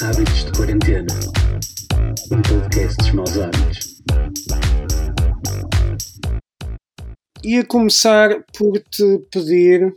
Hábitos 0.00 0.44
de 0.44 0.52
Quarentena. 0.52 1.06
Um 2.30 2.40
podcast 2.42 2.96
dos 2.98 3.10
maus 3.10 3.38
hábitos. 3.38 4.02
Ia 7.44 7.64
começar 7.66 8.44
por 8.56 8.78
te 8.78 9.18
pedir. 9.32 9.92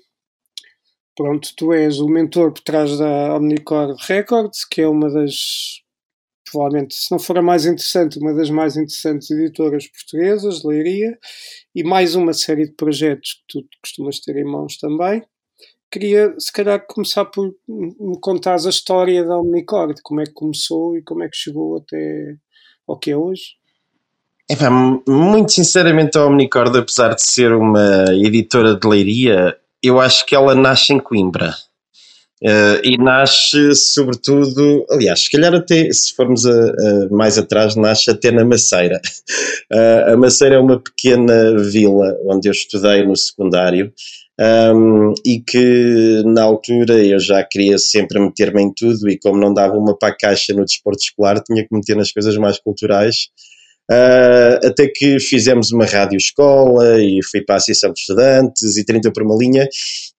Pronto, 1.16 1.54
tu 1.56 1.74
és 1.74 2.00
o 2.00 2.08
mentor 2.08 2.54
por 2.54 2.62
trás 2.64 2.98
da 2.98 3.36
Omnicord 3.36 3.96
Records, 4.08 4.66
que 4.66 4.82
é 4.82 4.88
uma 4.88 5.10
das, 5.12 5.36
provavelmente, 6.52 6.96
se 6.96 7.12
não 7.12 7.20
for 7.20 7.38
a 7.38 7.42
mais 7.44 7.68
interessante, 7.68 8.18
uma 8.18 8.34
das 8.34 8.50
mais 8.50 8.76
interessantes 8.76 9.30
editoras 9.30 9.88
portuguesas 9.88 10.64
leiria, 10.64 11.18
e 11.76 11.84
mais 11.84 12.16
uma 12.16 12.34
série 12.34 12.66
de 12.66 12.74
projetos 12.74 13.44
que 13.48 13.60
tu 13.60 13.68
costumas 13.84 14.20
ter 14.20 14.38
em 14.38 14.44
mãos 14.44 14.78
também. 14.78 15.24
Queria, 15.96 16.36
se 16.38 16.52
calhar, 16.52 16.86
começar 16.86 17.24
por 17.24 17.56
me 17.70 18.20
contares 18.20 18.66
a 18.66 18.70
história 18.70 19.24
da 19.24 19.40
Omnicord, 19.40 20.02
como 20.04 20.20
é 20.20 20.26
que 20.26 20.34
começou 20.34 20.98
e 20.98 21.02
como 21.02 21.24
é 21.24 21.30
que 21.30 21.38
chegou 21.38 21.78
até 21.78 22.36
ao 22.86 23.00
que 23.00 23.12
é 23.12 23.16
hoje. 23.16 23.54
Pá, 24.60 24.70
muito 24.70 25.54
sinceramente, 25.54 26.18
a 26.18 26.26
Omnicord, 26.26 26.78
apesar 26.78 27.16
de 27.16 27.22
ser 27.22 27.54
uma 27.54 28.08
editora 28.10 28.76
de 28.76 28.86
leiria, 28.86 29.56
eu 29.82 29.98
acho 29.98 30.26
que 30.26 30.36
ela 30.36 30.54
nasce 30.54 30.92
em 30.92 31.00
Coimbra. 31.00 31.56
Uh, 32.44 32.84
e 32.84 32.98
nasce 32.98 33.74
sobretudo, 33.74 34.86
aliás, 34.92 35.22
se 35.22 35.32
calhar 35.32 35.56
até, 35.56 35.90
se 35.94 36.14
formos 36.14 36.46
a, 36.46 36.52
a, 36.52 37.10
mais 37.10 37.38
atrás, 37.38 37.78
nasce 37.78 38.12
até 38.12 38.32
na 38.32 38.44
Maceira. 38.44 39.00
Uh, 39.72 40.12
a 40.12 40.18
Maceira 40.18 40.56
é 40.56 40.60
uma 40.60 40.78
pequena 40.78 41.58
vila 41.58 42.18
onde 42.26 42.50
eu 42.50 42.52
estudei 42.52 43.06
no 43.06 43.16
secundário 43.16 43.94
um, 44.40 45.14
e 45.26 45.40
que 45.40 46.22
na 46.26 46.44
altura 46.44 47.04
eu 47.06 47.20
já 47.20 47.44
queria 47.44 47.78
sempre 47.78 48.20
meter-me 48.20 48.62
em 48.62 48.74
tudo 48.74 49.10
e 49.10 49.18
como 49.18 49.40
não 49.40 49.54
dava 49.54 49.78
uma 49.78 49.98
para 49.98 50.10
a 50.10 50.18
caixa 50.18 50.54
no 50.54 50.66
desporto 50.66 51.02
escolar, 51.02 51.42
tinha 51.42 51.66
que 51.66 51.74
meter 51.74 51.96
nas 51.96 52.12
coisas 52.12 52.36
mais 52.38 52.60
culturais 52.60 53.30
Uh, 53.92 54.66
até 54.66 54.88
que 54.88 55.20
fizemos 55.20 55.72
uma 55.72 55.86
rádio 55.86 56.18
escola 56.18 57.00
e 57.00 57.20
fui 57.30 57.42
para 57.42 57.56
a 57.56 57.58
Associação 57.58 57.94
de 57.94 58.00
Estudantes 58.00 58.78
e 58.78 58.84
30 58.84 59.12
por 59.12 59.24
uma 59.24 59.36
linha. 59.36 59.68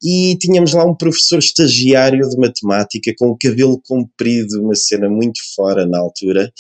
E 0.03 0.36
tínhamos 0.39 0.72
lá 0.72 0.84
um 0.84 0.95
professor 0.95 1.39
estagiário 1.39 2.28
de 2.28 2.37
matemática 2.37 3.12
com 3.19 3.28
o 3.31 3.37
cabelo 3.37 3.81
comprido, 3.84 4.62
uma 4.62 4.75
cena 4.75 5.09
muito 5.09 5.41
fora 5.55 5.84
na 5.84 5.98
altura. 5.98 6.53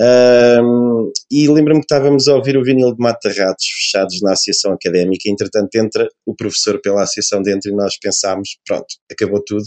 Uh, 0.00 1.12
e 1.30 1.46
lembro-me 1.48 1.80
que 1.80 1.84
estávamos 1.84 2.28
a 2.28 2.34
ouvir 2.36 2.56
o 2.56 2.64
vinil 2.64 2.92
de 2.94 2.98
Mata-Ratos 2.98 3.66
fechados 3.66 4.22
na 4.22 4.32
Associação 4.32 4.72
Académica. 4.72 5.28
Entretanto 5.28 5.74
entra 5.74 6.08
o 6.24 6.34
professor 6.34 6.80
pela 6.80 7.02
Associação 7.02 7.42
dentro 7.42 7.70
e 7.70 7.74
nós 7.74 7.98
pensámos, 7.98 8.56
pronto, 8.66 8.86
acabou 9.10 9.42
tudo 9.44 9.64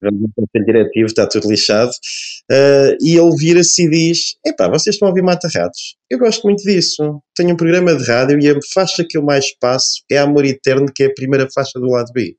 vamos 0.00 0.20
no 0.20 0.32
conselho 0.34 0.64
diretivo, 0.64 1.06
está 1.06 1.26
tudo 1.26 1.50
lixado, 1.50 1.90
uh, 1.90 2.96
e 3.00 3.16
ele 3.16 3.36
vira-se 3.36 3.84
e 3.84 3.90
diz, 3.90 4.36
epá, 4.46 4.68
vocês 4.68 4.94
estão 4.94 5.08
a 5.08 5.10
ouvir 5.10 5.22
Mata-Ratos? 5.22 5.96
Eu 6.10 6.18
gosto 6.18 6.42
muito 6.44 6.62
disso, 6.62 7.22
tenho 7.34 7.50
um 7.50 7.56
programa 7.56 7.96
de 7.96 8.04
rádio 8.04 8.40
e 8.40 8.48
a 8.48 8.58
faixa 8.72 9.04
que 9.08 9.16
eu 9.18 9.22
mais 9.22 9.56
passo 9.58 10.02
é 10.10 10.18
Amor 10.18 10.44
Eterno, 10.44 10.86
que 10.94 11.04
é 11.04 11.06
a 11.06 11.14
primeira 11.14 11.48
faixa 11.52 11.78
do 11.78 11.86
lado 11.86 12.12
B. 12.12 12.36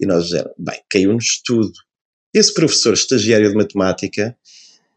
E 0.00 0.06
nós 0.06 0.24
dizemos, 0.24 0.52
bem, 0.58 0.80
caiu-nos 0.90 1.40
tudo. 1.44 1.72
Esse 2.34 2.54
professor 2.54 2.94
estagiário 2.94 3.50
de 3.50 3.56
matemática 3.56 4.36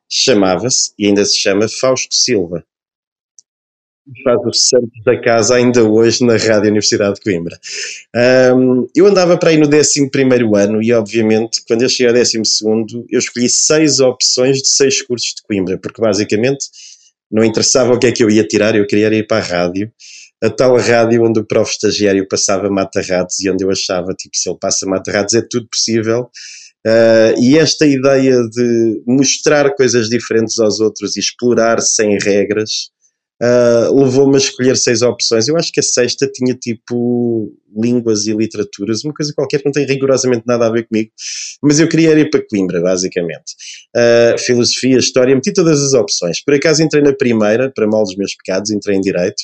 chamava-se, 0.09 0.93
e 0.97 1.07
ainda 1.07 1.25
se 1.25 1.37
chama, 1.37 1.67
Fausto 1.67 2.13
Silva 2.13 2.63
faz 4.23 4.39
os 4.45 4.67
santos 4.67 5.03
da 5.05 5.19
casa 5.21 5.55
ainda 5.55 5.83
hoje 5.83 6.25
na 6.25 6.33
Rádio 6.33 6.69
Universidade 6.69 7.15
de 7.15 7.21
Coimbra. 7.21 7.57
Um, 8.55 8.87
eu 8.95 9.07
andava 9.07 9.37
para 9.37 9.49
aí 9.49 9.57
no 9.57 9.67
11 9.67 10.11
ano 10.55 10.81
e, 10.81 10.91
obviamente, 10.91 11.61
quando 11.67 11.83
eu 11.83 11.89
cheguei 11.89 12.07
ao 12.07 12.13
12, 12.13 12.41
eu 13.09 13.19
escolhi 13.19 13.49
seis 13.49 13.99
opções 13.99 14.57
de 14.57 14.67
seis 14.67 15.01
cursos 15.01 15.33
de 15.35 15.41
Coimbra, 15.43 15.77
porque 15.77 16.01
basicamente 16.01 16.65
não 17.31 17.43
interessava 17.43 17.93
o 17.93 17.99
que 17.99 18.07
é 18.07 18.11
que 18.11 18.23
eu 18.23 18.29
ia 18.29 18.45
tirar, 18.45 18.75
eu 18.75 18.85
queria 18.85 19.13
ir 19.13 19.25
para 19.25 19.37
a 19.37 19.47
rádio. 19.47 19.91
A 20.43 20.49
tal 20.49 20.77
rádio 20.77 21.23
onde 21.23 21.39
o 21.39 21.45
prof 21.45 21.71
estagiário 21.71 22.27
passava 22.27 22.69
mata-ratos 22.69 23.39
e 23.39 23.49
onde 23.49 23.63
eu 23.63 23.71
achava, 23.71 24.13
tipo, 24.13 24.35
se 24.35 24.49
ele 24.49 24.57
passa 24.59 24.85
mata-ratos 24.85 25.33
é 25.33 25.41
tudo 25.41 25.67
possível. 25.69 26.29
Uh, 26.85 27.39
e 27.41 27.57
esta 27.57 27.85
ideia 27.85 28.35
de 28.49 29.01
mostrar 29.07 29.73
coisas 29.73 30.09
diferentes 30.09 30.59
aos 30.59 30.81
outros 30.81 31.15
e 31.15 31.21
explorar 31.21 31.79
sem 31.79 32.19
regras 32.19 32.91
uh, 33.43 33.93
levou-me 33.93 34.35
a 34.35 34.37
escolher 34.37 34.77
seis 34.77 35.01
opções. 35.01 35.47
Eu 35.47 35.57
acho 35.57 35.71
que 35.71 35.79
a 35.79 35.83
sexta 35.83 36.27
tinha 36.31 36.55
tipo 36.55 37.51
línguas 37.75 38.25
e 38.25 38.33
literaturas, 38.33 39.03
uma 39.03 39.13
coisa 39.13 39.33
qualquer 39.33 39.59
que 39.59 39.65
não 39.65 39.71
tem 39.71 39.85
rigorosamente 39.85 40.43
nada 40.45 40.67
a 40.67 40.71
ver 40.71 40.87
comigo, 40.87 41.11
mas 41.61 41.79
eu 41.79 41.87
queria 41.87 42.11
ir 42.17 42.29
para 42.29 42.43
Coimbra, 42.47 42.81
basicamente. 42.81 43.53
Uh, 43.95 44.37
filosofia, 44.39 44.97
história, 44.97 45.35
meti 45.35 45.53
todas 45.53 45.81
as 45.81 45.93
opções. 45.93 46.43
Por 46.43 46.53
acaso 46.53 46.83
entrei 46.83 47.03
na 47.03 47.13
primeira, 47.13 47.71
para 47.73 47.87
mal 47.87 48.03
dos 48.03 48.15
meus 48.15 48.35
pecados, 48.35 48.71
entrei 48.71 48.97
em 48.97 49.01
Direito. 49.01 49.43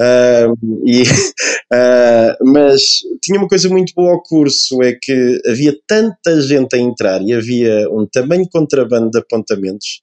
Uh, 0.00 0.56
e, 0.86 1.02
uh, 1.02 2.36
mas 2.52 2.82
tinha 3.22 3.38
uma 3.38 3.48
coisa 3.48 3.68
muito 3.68 3.92
boa 3.94 4.12
ao 4.12 4.22
curso, 4.22 4.82
é 4.82 4.96
que 5.00 5.40
havia 5.46 5.76
tanta 5.86 6.40
gente 6.40 6.74
a 6.74 6.78
entrar 6.78 7.20
e 7.22 7.32
havia 7.32 7.88
um 7.90 8.06
tamanho 8.06 8.48
contrabando 8.50 9.10
de 9.10 9.18
apontamentos 9.18 10.00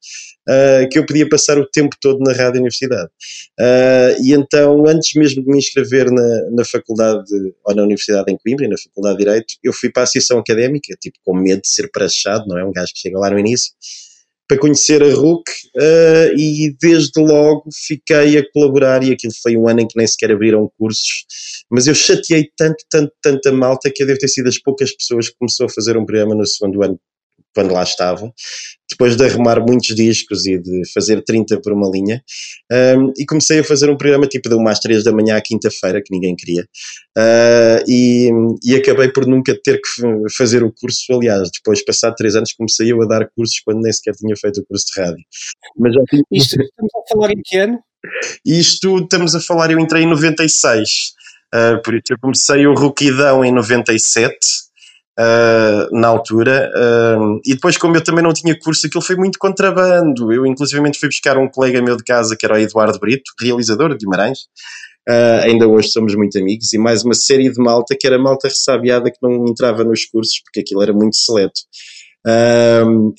uh, 0.48 0.88
que 0.90 1.00
eu 1.00 1.06
podia 1.06 1.28
passar 1.28 1.58
o 1.58 1.68
tempo 1.70 1.96
todo 2.00 2.20
na 2.20 2.34
rádio 2.34 2.60
universidade. 2.60 3.10
E 4.22 4.34
então, 4.34 4.86
antes 4.88 5.14
mesmo 5.16 5.44
de 5.44 5.50
me 5.50 5.58
inscrever 5.58 6.12
na, 6.12 6.52
na 6.52 6.66
faculdade, 6.66 7.30
ou 7.66 7.76
na 7.76 7.84
Universidade 7.84 8.32
em 8.32 8.38
Coimbra, 8.38 8.68
na 8.68 8.78
Faculdade 8.78 9.18
de 9.18 9.24
Direito, 9.26 9.54
eu 9.64 9.74
fui 9.74 9.92
para 9.92 10.04
a 10.04 10.06
Associação 10.06 10.40
Académica, 10.40 10.96
tipo, 11.02 11.18
com 11.24 11.36
medo 11.36 11.62
de 11.62 11.70
ser 11.70 11.90
prachado, 11.92 12.46
não 12.48 12.58
é? 12.58 12.64
Um 12.64 12.72
gajo 12.72 12.94
que 12.94 13.00
chega 13.00 13.20
lá 13.20 13.30
no 13.30 13.40
início, 13.40 13.72
para 14.50 14.58
conhecer 14.58 15.04
a 15.04 15.14
RUC 15.14 15.44
uh, 15.76 16.36
e 16.36 16.76
desde 16.82 17.22
logo 17.22 17.70
fiquei 17.72 18.36
a 18.40 18.52
colaborar 18.52 19.04
e 19.04 19.12
aquilo 19.12 19.32
foi 19.44 19.56
um 19.56 19.70
ano 19.70 19.82
em 19.82 19.88
que 19.88 19.96
nem 19.96 20.08
sequer 20.08 20.32
abriram 20.32 20.72
cursos, 20.76 21.28
mas 21.70 21.86
eu 21.86 21.94
chateei 21.94 22.50
tanto, 22.58 22.84
tanto, 22.90 23.14
tanta 23.22 23.52
malta 23.52 23.92
que 23.94 24.02
eu 24.02 24.08
devo 24.08 24.18
ter 24.18 24.28
sido 24.28 24.50
as 24.50 24.58
poucas 24.58 24.92
pessoas 24.92 25.30
que 25.30 25.36
começou 25.38 25.68
a 25.68 25.70
fazer 25.70 25.96
um 25.96 26.06
programa 26.06 26.34
no 26.34 26.48
segundo 26.48 26.82
ano 26.82 27.00
quando 27.54 27.74
lá 27.74 27.84
estava, 27.84 28.32
depois 28.90 29.16
de 29.16 29.24
arrumar 29.24 29.60
muitos 29.60 29.96
discos 29.96 30.46
e 30.46 30.58
de 30.58 30.82
fazer 30.94 31.24
30 31.24 31.62
por 31.62 31.74
uma 31.74 31.90
linha, 31.90 32.24
um, 32.98 33.14
e 33.18 33.26
comecei 33.26 33.60
a 33.60 33.64
fazer 33.64 33.90
um 33.90 33.98
programa 33.98 34.28
tipo 34.28 34.50
de 34.50 34.56
uma 34.56 34.72
às 34.72 34.80
3 34.80 35.04
da 35.04 35.12
manhã 35.12 35.38
à 35.38 35.42
quinta-feira, 35.42 36.02
que 36.02 36.14
ninguém 36.14 36.36
queria, 36.36 36.64
uh, 37.18 37.84
e, 37.88 38.30
e 38.64 38.76
acabei 38.76 39.12
por 39.12 39.28
nunca 39.28 39.56
ter 39.64 39.80
que 39.80 40.32
fazer 40.36 40.64
o 40.64 40.72
curso, 40.72 41.14
aliás, 41.14 41.50
depois, 41.52 41.84
passado 41.84 42.16
3 42.16 42.36
anos, 42.36 42.54
comecei 42.54 42.92
eu 42.92 43.02
a 43.02 43.06
dar 43.06 43.30
cursos 43.36 43.60
quando 43.60 43.82
nem 43.82 43.92
sequer 43.92 44.16
tinha 44.16 44.36
feito 44.36 44.62
o 44.62 44.66
curso 44.66 44.86
de 44.94 45.02
rádio. 45.02 45.24
Mas 45.78 45.94
já 45.94 46.04
tinha... 46.10 46.24
Isto 46.32 46.62
estamos 46.62 46.92
a 46.96 47.14
falar 47.14 47.32
em 47.32 47.42
que 47.44 47.58
ano? 47.58 47.80
Isto 48.46 48.98
estamos 49.00 49.36
a 49.36 49.40
falar, 49.40 49.72
eu 49.72 49.80
entrei 49.80 50.04
em 50.04 50.10
96, 50.10 50.90
uh, 51.54 51.82
por 51.84 51.94
isso 51.94 52.06
eu 52.12 52.18
comecei 52.20 52.66
o 52.66 52.74
Ruquidão 52.74 53.44
em 53.44 53.52
97, 53.52 54.38
uh, 55.20 56.00
na 56.00 56.08
altura. 56.08 56.72
Uh, 56.76 57.40
e 57.46 57.54
depois, 57.54 57.78
como 57.78 57.96
eu 57.98 58.04
também 58.04 58.24
não 58.24 58.34
tinha 58.34 58.58
curso, 58.58 58.88
aquilo 58.88 59.04
foi 59.04 59.18
muito 59.18 59.38
contrabando. 59.38 60.32
Eu, 60.32 60.46
inclusivamente, 60.46 61.00
fui 61.00 61.10
buscar 61.10 61.38
um 61.38 61.50
colega 61.50 61.82
meu 61.82 61.98
de 61.98 62.04
casa, 62.04 62.36
que 62.38 62.46
era 62.46 62.56
o 62.56 62.58
Eduardo 62.58 63.00
Brito, 63.00 63.32
realizador 63.40 63.90
de 63.90 63.98
Guimarães. 63.98 64.40
Uh, 65.08 65.44
ainda 65.44 65.68
hoje 65.68 65.90
somos 65.90 66.16
muito 66.16 66.38
amigos, 66.38 66.72
e 66.72 66.78
mais 66.78 67.04
uma 67.04 67.16
série 67.16 67.50
de 67.52 67.60
malta 67.60 67.96
que 68.00 68.06
era 68.06 68.20
malta 68.20 68.48
ressabiada 68.48 69.10
que 69.10 69.18
não 69.22 69.48
entrava 69.48 69.84
nos 69.84 70.06
cursos 70.06 70.40
porque 70.44 70.60
aquilo 70.60 70.84
era 70.84 70.94
muito 70.94 71.16
seleto. 71.16 71.62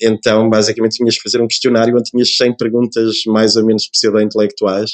Então, 0.01 0.49
basicamente, 0.49 0.97
tinhas 0.97 1.17
que 1.17 1.23
fazer 1.23 1.41
um 1.41 1.47
questionário 1.47 1.93
onde 1.95 2.11
tinhas 2.11 2.37
100 2.37 2.55
perguntas 2.55 3.15
mais 3.27 3.57
ou 3.57 3.65
menos 3.65 3.89
pseudo-intelectuais 3.89 4.91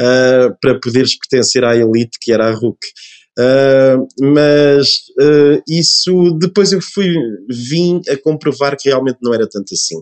uh, 0.00 0.56
para 0.60 0.80
poderes 0.80 1.16
pertencer 1.16 1.62
à 1.62 1.76
elite 1.76 2.18
que 2.20 2.32
era 2.32 2.48
a 2.48 2.52
RUC. 2.52 2.78
Uh, 3.36 4.06
mas 4.32 4.88
uh, 5.20 5.60
isso 5.68 6.30
depois 6.38 6.70
eu 6.70 6.80
fui 6.80 7.12
vim 7.48 8.00
a 8.08 8.16
comprovar 8.16 8.76
que 8.78 8.88
realmente 8.88 9.18
não 9.22 9.34
era 9.34 9.48
tanto 9.48 9.74
assim. 9.74 9.98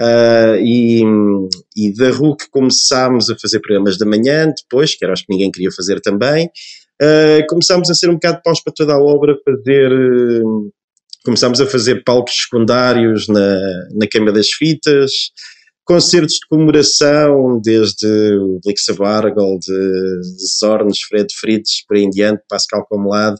Uh, 0.00 0.56
e, 0.60 1.02
e 1.76 1.94
da 1.94 2.10
RUC 2.10 2.44
começámos 2.50 3.30
a 3.30 3.36
fazer 3.38 3.60
programas 3.60 3.96
da 3.96 4.04
manhã 4.04 4.52
depois, 4.54 4.94
que 4.94 5.04
era 5.04 5.14
acho 5.14 5.24
que 5.24 5.32
ninguém 5.32 5.50
queria 5.50 5.70
fazer 5.72 6.00
também. 6.00 6.50
Começámos 7.48 7.90
a 7.90 7.94
ser 7.94 8.08
um 8.08 8.14
bocado 8.14 8.40
paus 8.42 8.62
para 8.62 8.72
toda 8.72 8.94
a 8.94 9.02
obra 9.02 9.36
fazer 9.44 9.90
começámos 11.24 11.60
a 11.60 11.66
fazer 11.66 12.04
palcos 12.04 12.34
secundários 12.42 13.28
na, 13.28 13.58
na 13.94 14.06
Câmara 14.06 14.32
das 14.32 14.50
Fitas 14.50 15.10
concertos 15.84 16.34
de 16.34 16.48
comemoração, 16.48 17.60
desde 17.62 18.06
o 18.38 18.58
Blixa 18.64 18.94
Bargel, 18.94 19.58
de, 19.58 20.20
de 20.20 20.46
Zornes, 20.58 21.00
Fred 21.08 21.26
Fritz, 21.38 21.84
por 21.86 21.96
aí 21.96 22.04
em 22.04 22.10
diante, 22.10 22.42
Pascal 22.48 22.86
Comelado, 22.88 23.36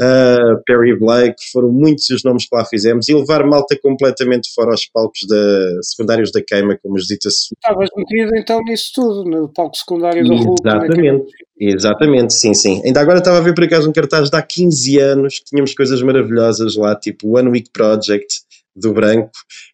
uh, 0.00 0.62
Perry 0.66 0.98
Blake, 0.98 1.36
foram 1.52 1.70
muitos 1.70 2.08
os 2.10 2.22
nomes 2.22 2.48
que 2.48 2.56
lá 2.56 2.64
fizemos, 2.64 3.08
e 3.08 3.14
levar 3.14 3.44
malta 3.44 3.76
completamente 3.82 4.52
fora 4.54 4.70
aos 4.70 4.86
palcos 4.86 5.26
da, 5.28 5.82
secundários 5.82 6.30
da 6.32 6.40
queima, 6.42 6.78
como 6.82 6.96
os 6.96 7.06
dita 7.06 7.28
Estavas 7.28 7.88
metido 7.96 8.36
então 8.36 8.60
nisso 8.62 8.92
tudo, 8.94 9.24
no 9.24 9.48
palco 9.52 9.76
secundário 9.76 10.24
do 10.24 10.34
Hulk. 10.34 10.62
Exatamente, 10.66 11.32
exatamente, 11.58 12.34
sim, 12.34 12.54
sim. 12.54 12.82
Ainda 12.84 13.00
agora 13.00 13.18
estava 13.18 13.38
a 13.38 13.42
ver 13.42 13.54
por 13.54 13.64
acaso 13.64 13.88
um 13.88 13.92
cartaz 13.92 14.30
de 14.30 14.36
há 14.36 14.42
15 14.42 14.98
anos, 14.98 15.38
que 15.40 15.46
tínhamos 15.46 15.74
coisas 15.74 16.00
maravilhosas 16.02 16.76
lá, 16.76 16.94
tipo 16.94 17.36
One 17.36 17.50
Week 17.50 17.68
Project, 17.72 18.42
do 18.80 18.92
Branco, 18.92 19.30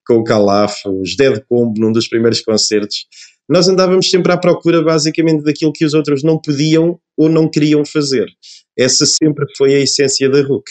com 0.07 0.15
o 0.15 0.25
Calaf, 0.25 0.75
os 0.87 1.17
Dead 1.17 1.43
Combo, 1.49 1.81
num 1.81 1.93
dos 1.93 2.09
primeiros 2.09 2.41
concertos 2.41 3.07
nós 3.49 3.69
andávamos 3.69 4.11
sempre 4.11 4.33
à 4.33 4.37
procura 4.37 4.83
basicamente 4.83 5.45
daquilo 5.45 5.73
que 5.73 5.85
os 5.85 5.95
outros 5.95 6.23
não 6.23 6.41
podiam 6.41 6.99
ou 7.17 7.29
não 7.29 7.49
queriam 7.49 7.85
fazer. 7.85 8.27
Essa 8.79 9.07
sempre 9.07 9.47
foi 9.57 9.75
a 9.75 9.79
essência 9.79 10.29
da 10.29 10.43
RUC. 10.43 10.65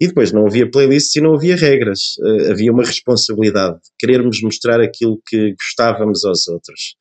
E 0.00 0.06
depois 0.06 0.32
não 0.32 0.46
havia 0.46 0.70
playlists 0.70 1.14
e 1.16 1.20
não 1.20 1.34
havia 1.34 1.56
regras. 1.56 2.16
Uh, 2.20 2.52
havia 2.52 2.72
uma 2.72 2.84
responsabilidade 2.84 3.74
de 3.74 3.90
querermos 3.98 4.40
mostrar 4.42 4.80
aquilo 4.80 5.20
que 5.26 5.54
gostávamos 5.54 6.24
aos 6.24 6.48
outros. 6.48 6.94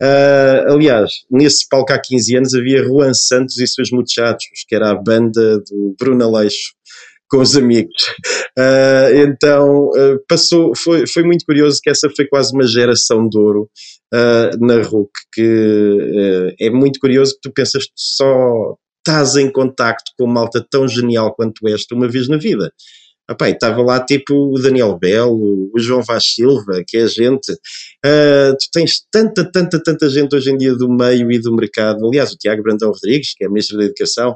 Uh, 0.00 0.72
aliás, 0.72 1.10
nesse 1.28 1.68
palco 1.68 1.92
há 1.92 2.00
15 2.00 2.36
anos 2.36 2.54
havia 2.54 2.84
Juan 2.84 3.12
Santos 3.12 3.58
e 3.58 3.66
seus 3.66 3.90
muchachos, 3.90 4.64
que 4.66 4.74
era 4.74 4.92
a 4.92 4.94
banda 4.94 5.58
do 5.68 5.94
Bruno 5.98 6.24
Aleixo, 6.24 6.72
com 7.30 7.38
os 7.38 7.56
amigos. 7.56 8.02
Uh, 8.58 9.16
então 9.16 9.88
uh, 9.88 10.18
passou, 10.28 10.74
foi, 10.76 11.06
foi 11.06 11.22
muito 11.22 11.44
curioso 11.44 11.80
que 11.82 11.90
essa 11.90 12.08
foi 12.14 12.26
quase 12.26 12.52
uma 12.54 12.66
geração 12.66 13.28
de 13.28 13.38
ouro 13.38 13.70
uh, 14.14 14.64
na 14.66 14.82
RUC, 14.82 15.10
que 15.32 16.56
é 16.60 16.70
muito 16.70 16.98
curioso 17.00 17.34
que 17.34 17.40
tu 17.48 17.52
pensas 17.52 17.84
que 17.84 17.92
só 17.96 18.74
estás 18.98 19.36
em 19.36 19.50
contacto 19.50 20.12
com 20.18 20.26
malta 20.26 20.64
tão 20.70 20.86
genial 20.86 21.34
quanto 21.34 21.66
esta 21.68 21.94
uma 21.94 22.08
vez 22.08 22.28
na 22.28 22.36
vida. 22.36 22.72
Epá, 23.30 23.50
estava 23.50 23.82
lá 23.82 24.00
tipo 24.02 24.32
o 24.34 24.58
Daniel 24.58 24.98
Belo, 24.98 25.70
o 25.74 25.78
João 25.78 26.02
Vaz 26.02 26.32
Silva, 26.32 26.82
que 26.86 26.96
é 26.96 27.06
gente. 27.06 27.52
Uh, 27.52 28.56
tu 28.58 28.70
tens 28.72 29.02
tanta, 29.12 29.44
tanta, 29.44 29.78
tanta 29.82 30.08
gente 30.08 30.34
hoje 30.34 30.50
em 30.50 30.56
dia 30.56 30.74
do 30.74 30.88
meio 30.88 31.30
e 31.30 31.38
do 31.38 31.54
mercado. 31.54 32.06
Aliás, 32.06 32.32
o 32.32 32.38
Tiago 32.38 32.62
Brandão 32.62 32.90
Rodrigues, 32.90 33.34
que 33.36 33.44
é 33.44 33.48
Ministro 33.48 33.76
da 33.76 33.84
Educação, 33.84 34.34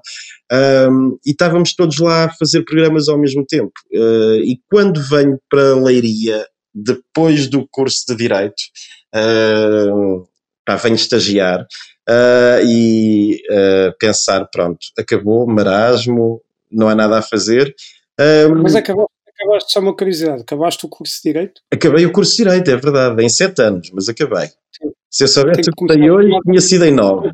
um, 0.91 1.17
e 1.25 1.31
estávamos 1.31 1.75
todos 1.75 1.99
lá 2.01 2.25
a 2.25 2.35
fazer 2.35 2.65
programas 2.65 3.09
ao 3.09 3.19
mesmo 3.19 3.47
tempo. 3.47 3.73
Uh, 3.95 4.43
e 4.45 4.61
quando 4.71 5.01
venho 5.01 5.39
para 5.49 5.75
Leiria, 5.75 6.47
depois 6.75 7.49
do 7.49 7.67
curso 7.71 8.05
de 8.09 8.17
Direito, 8.17 8.63
uh, 9.15 10.29
pá, 10.67 10.77
venho 10.77 10.97
estagiar 10.97 11.67
e 12.67 13.41
pensar: 13.99 14.47
pronto, 14.53 14.81
acabou, 14.99 15.47
marasmo, 15.47 16.43
não 16.71 16.91
há 16.91 16.95
nada 16.95 17.19
a 17.19 17.23
fazer. 17.23 17.75
Um, 18.21 18.63
Mas 18.63 18.75
acabaste, 18.75 19.13
acabaste, 19.29 19.73
só 19.73 19.81
uma 19.81 19.97
curiosidade, 19.97 20.43
acabaste 20.43 20.87
o 20.87 20.89
curso 20.89 21.17
de 21.17 21.33
Direito? 21.33 21.61
Acabei 21.73 22.07
o 22.07 22.13
curso 22.13 22.33
de 22.33 22.45
Direito, 22.45 22.71
é 22.71 22.77
verdade, 22.77 23.23
em 23.23 23.29
sete 23.29 23.63
anos, 23.63 23.91
mas 23.93 24.09
acabei. 24.09 24.49
Sim. 24.49 24.93
Se 25.11 25.25
eu 25.25 25.29
soubesse 25.29 25.71
que 25.71 25.77
comecei 25.77 26.11
hoje, 26.11 26.31
tinha 26.45 26.61
sido 26.61 26.85
em 26.85 26.93
nove. 26.93 27.31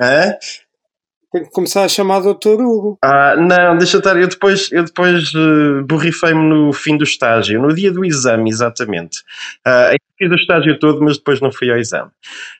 É? 0.00 0.38
Tem 1.32 1.44
que 1.44 1.50
começar 1.50 1.84
a 1.84 1.88
chamar 1.88 2.20
Doutor 2.20 2.60
Hugo. 2.60 2.98
Ah, 3.02 3.34
não, 3.36 3.76
deixa 3.76 3.96
eu 3.96 3.98
estar. 3.98 4.16
Eu 4.16 4.28
depois, 4.28 4.70
eu 4.70 4.84
depois 4.84 5.34
uh, 5.34 5.84
borrifei-me 5.84 6.42
no 6.48 6.72
fim 6.72 6.96
do 6.96 7.04
estágio, 7.04 7.60
no 7.60 7.74
dia 7.74 7.90
do 7.90 8.04
exame, 8.04 8.48
exatamente. 8.48 9.18
Uh, 9.66 9.96
fiz 10.16 10.30
o 10.30 10.34
estágio 10.34 10.78
todo, 10.78 11.02
mas 11.02 11.18
depois 11.18 11.40
não 11.40 11.50
fui 11.50 11.70
ao 11.70 11.78
exame. 11.78 12.10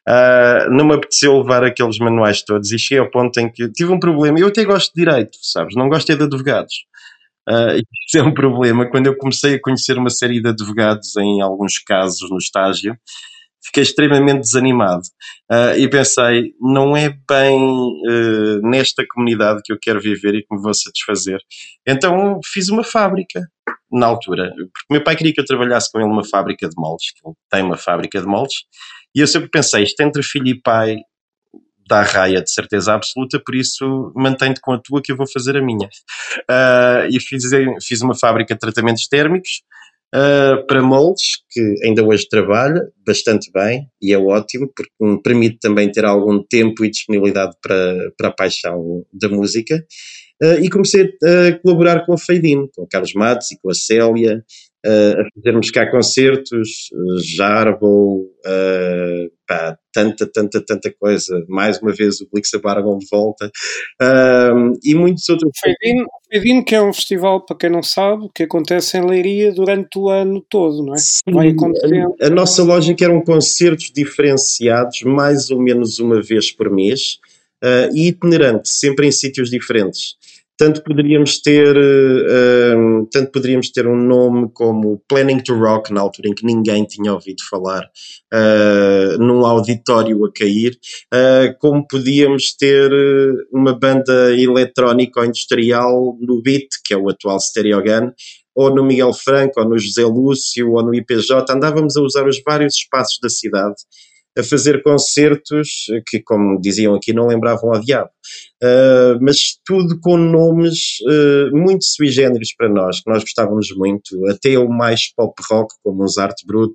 Uh, 0.06 0.70
não 0.70 0.84
me 0.84 0.94
apeteceu 0.94 1.38
levar 1.38 1.64
aqueles 1.64 1.98
manuais 1.98 2.42
todos 2.42 2.72
e 2.72 2.78
cheguei 2.78 2.98
ao 2.98 3.10
ponto 3.10 3.38
em 3.38 3.50
que 3.50 3.68
tive 3.70 3.92
um 3.92 4.00
problema. 4.00 4.38
Eu 4.38 4.48
até 4.48 4.64
gosto 4.64 4.92
de 4.92 5.04
direito, 5.04 5.38
sabes? 5.40 5.74
Não 5.76 5.88
gosto 5.88 6.10
é 6.10 6.16
de 6.16 6.24
advogados. 6.24 6.86
Uh, 7.48 7.78
isso 8.06 8.18
é 8.18 8.22
um 8.22 8.34
problema. 8.34 8.90
Quando 8.90 9.06
eu 9.06 9.16
comecei 9.16 9.54
a 9.54 9.60
conhecer 9.60 9.96
uma 9.96 10.10
série 10.10 10.42
de 10.42 10.48
advogados 10.48 11.16
em 11.16 11.40
alguns 11.40 11.78
casos 11.78 12.28
no 12.30 12.38
estágio, 12.38 12.98
fiquei 13.66 13.82
extremamente 13.82 14.40
desanimado 14.40 15.02
uh, 15.50 15.76
e 15.76 15.88
pensei, 15.88 16.54
não 16.60 16.96
é 16.96 17.10
bem 17.28 17.60
uh, 17.60 18.60
nesta 18.62 19.04
comunidade 19.12 19.60
que 19.64 19.72
eu 19.72 19.78
quero 19.80 20.00
viver 20.00 20.34
e 20.34 20.42
que 20.42 20.54
me 20.54 20.62
vou 20.62 20.72
satisfazer. 20.72 21.40
Então 21.86 22.40
fiz 22.44 22.68
uma 22.68 22.84
fábrica 22.84 23.42
na 23.90 24.06
altura, 24.06 24.50
porque 24.50 24.86
meu 24.90 25.02
pai 25.02 25.16
queria 25.16 25.32
que 25.32 25.40
eu 25.40 25.44
trabalhasse 25.44 25.90
com 25.90 25.98
ele 25.98 26.08
numa 26.08 26.24
fábrica 26.24 26.68
de 26.68 26.74
moldes, 26.76 27.12
que 27.12 27.26
ele 27.26 27.34
tem 27.50 27.62
uma 27.62 27.76
fábrica 27.76 28.20
de 28.20 28.26
moldes, 28.26 28.64
e 29.14 29.20
eu 29.20 29.26
sempre 29.26 29.48
pensei, 29.48 29.82
isto 29.82 30.00
entre 30.00 30.22
filho 30.22 30.48
e 30.48 30.60
pai 30.60 30.96
dá 31.88 32.02
raia 32.02 32.42
de 32.42 32.50
certeza 32.50 32.94
absoluta, 32.94 33.40
por 33.44 33.54
isso 33.54 34.12
mantém-te 34.14 34.60
com 34.60 34.72
a 34.72 34.78
tua 34.78 35.00
que 35.00 35.12
eu 35.12 35.16
vou 35.16 35.26
fazer 35.26 35.56
a 35.56 35.62
minha. 35.62 35.88
Uh, 36.50 37.06
e 37.10 37.20
fiz, 37.20 37.44
fiz 37.86 38.02
uma 38.02 38.14
fábrica 38.14 38.54
de 38.54 38.60
tratamentos 38.60 39.06
térmicos, 39.06 39.62
Uh, 40.14 40.64
para 40.66 40.82
moldes, 40.82 41.42
que 41.50 41.60
ainda 41.84 42.02
hoje 42.02 42.28
trabalha 42.28 42.80
bastante 43.04 43.50
bem 43.52 43.86
e 44.00 44.12
é 44.12 44.18
ótimo, 44.18 44.72
porque 44.74 44.90
me 45.00 45.20
permite 45.20 45.58
também 45.58 45.90
ter 45.90 46.04
algum 46.04 46.42
tempo 46.42 46.84
e 46.84 46.90
disponibilidade 46.90 47.54
para, 47.60 48.12
para 48.16 48.28
a 48.28 48.32
paixão 48.32 49.04
da 49.12 49.28
música. 49.28 49.84
Uh, 50.42 50.62
e 50.62 50.70
comecei 50.70 51.12
a 51.22 51.58
colaborar 51.60 52.04
com 52.06 52.12
a 52.12 52.18
Feidin, 52.18 52.68
com 52.74 52.82
o 52.82 52.86
Carlos 52.86 53.14
Matos 53.14 53.50
e 53.50 53.58
com 53.58 53.70
a 53.70 53.74
Célia, 53.74 54.44
uh, 54.86 55.20
a 55.20 55.24
fazermos 55.34 55.70
cá 55.70 55.90
concertos, 55.90 56.88
Jarbo, 57.36 58.30
uh, 58.46 59.35
pá, 59.46 59.78
tanta, 59.92 60.26
tanta, 60.26 60.60
tanta 60.64 60.92
coisa. 60.98 61.44
Mais 61.48 61.80
uma 61.80 61.92
vez 61.92 62.20
o 62.20 62.28
Blixa 62.32 62.58
Bargon 62.58 62.98
de 62.98 63.06
volta 63.10 63.50
uh, 64.02 64.78
e 64.82 64.94
muitos 64.94 65.28
outros. 65.28 65.52
Feidin, 66.30 66.62
que 66.64 66.74
é 66.74 66.82
um 66.82 66.92
festival, 66.92 67.44
para 67.44 67.56
quem 67.56 67.70
não 67.70 67.82
sabe, 67.82 68.28
que 68.34 68.42
acontece 68.42 68.98
em 68.98 69.06
Leiria 69.06 69.52
durante 69.52 69.98
o 69.98 70.08
ano 70.08 70.44
todo, 70.48 70.84
não 70.84 70.94
é? 70.94 70.98
Sim, 70.98 71.32
Vai 71.32 71.54
a, 72.20 72.26
a 72.26 72.30
nossa 72.30 72.62
lógica 72.62 73.04
eram 73.04 73.22
concertos 73.22 73.92
diferenciados, 73.94 75.02
mais 75.02 75.50
ou 75.50 75.60
menos 75.60 75.98
uma 75.98 76.20
vez 76.20 76.50
por 76.50 76.70
mês. 76.70 77.18
Uh, 77.64 77.88
e 77.94 78.08
itinerante, 78.08 78.68
sempre 78.68 79.06
em 79.06 79.10
sítios 79.10 79.48
diferentes 79.48 80.16
tanto 80.58 80.82
poderíamos 80.82 81.40
ter 81.40 81.76
uh, 81.76 83.06
tanto 83.12 83.30
poderíamos 83.30 83.70
ter 83.70 83.86
um 83.86 83.96
nome 83.96 84.50
como 84.52 85.02
Planning 85.08 85.40
to 85.40 85.54
Rock 85.54 85.92
na 85.92 86.00
altura 86.00 86.28
em 86.28 86.34
que 86.34 86.46
ninguém 86.46 86.84
tinha 86.84 87.12
ouvido 87.12 87.42
falar 87.48 87.84
uh, 88.32 89.18
num 89.18 89.44
auditório 89.44 90.24
a 90.24 90.32
cair 90.32 90.78
uh, 91.12 91.56
como 91.58 91.86
podíamos 91.86 92.56
ter 92.56 92.90
uma 93.52 93.78
banda 93.78 94.34
eletrónica 94.34 95.20
ou 95.20 95.26
industrial 95.26 96.16
no 96.20 96.40
Beat 96.42 96.68
que 96.84 96.94
é 96.94 96.96
o 96.96 97.08
atual 97.08 97.38
Stereogun 97.38 98.10
ou 98.54 98.74
no 98.74 98.82
Miguel 98.82 99.12
Franco 99.12 99.60
ou 99.60 99.68
no 99.68 99.78
José 99.78 100.04
Lúcio 100.04 100.72
ou 100.72 100.82
no 100.82 100.94
IPJ 100.94 101.44
andávamos 101.50 101.96
a 101.96 102.02
usar 102.02 102.26
os 102.26 102.40
vários 102.44 102.76
espaços 102.76 103.18
da 103.20 103.28
cidade 103.28 103.76
a 104.38 104.42
fazer 104.42 104.82
concertos 104.82 105.86
que, 106.08 106.20
como 106.20 106.60
diziam 106.60 106.94
aqui, 106.94 107.12
não 107.12 107.26
lembravam 107.26 107.72
ao 107.72 107.80
diabo. 107.80 108.10
Uh, 108.62 109.18
mas 109.20 109.58
tudo 109.64 109.98
com 110.00 110.16
nomes 110.16 110.98
uh, 111.02 111.56
muito 111.56 111.84
sui 111.84 112.08
generis 112.08 112.54
para 112.54 112.68
nós, 112.68 113.00
que 113.00 113.10
nós 113.10 113.22
gostávamos 113.22 113.68
muito, 113.76 114.26
até 114.28 114.58
o 114.58 114.68
mais 114.68 115.12
pop 115.14 115.34
rock, 115.50 115.74
como 115.82 116.04
os 116.04 116.18
Art 116.18 116.36
Brut, 116.46 116.74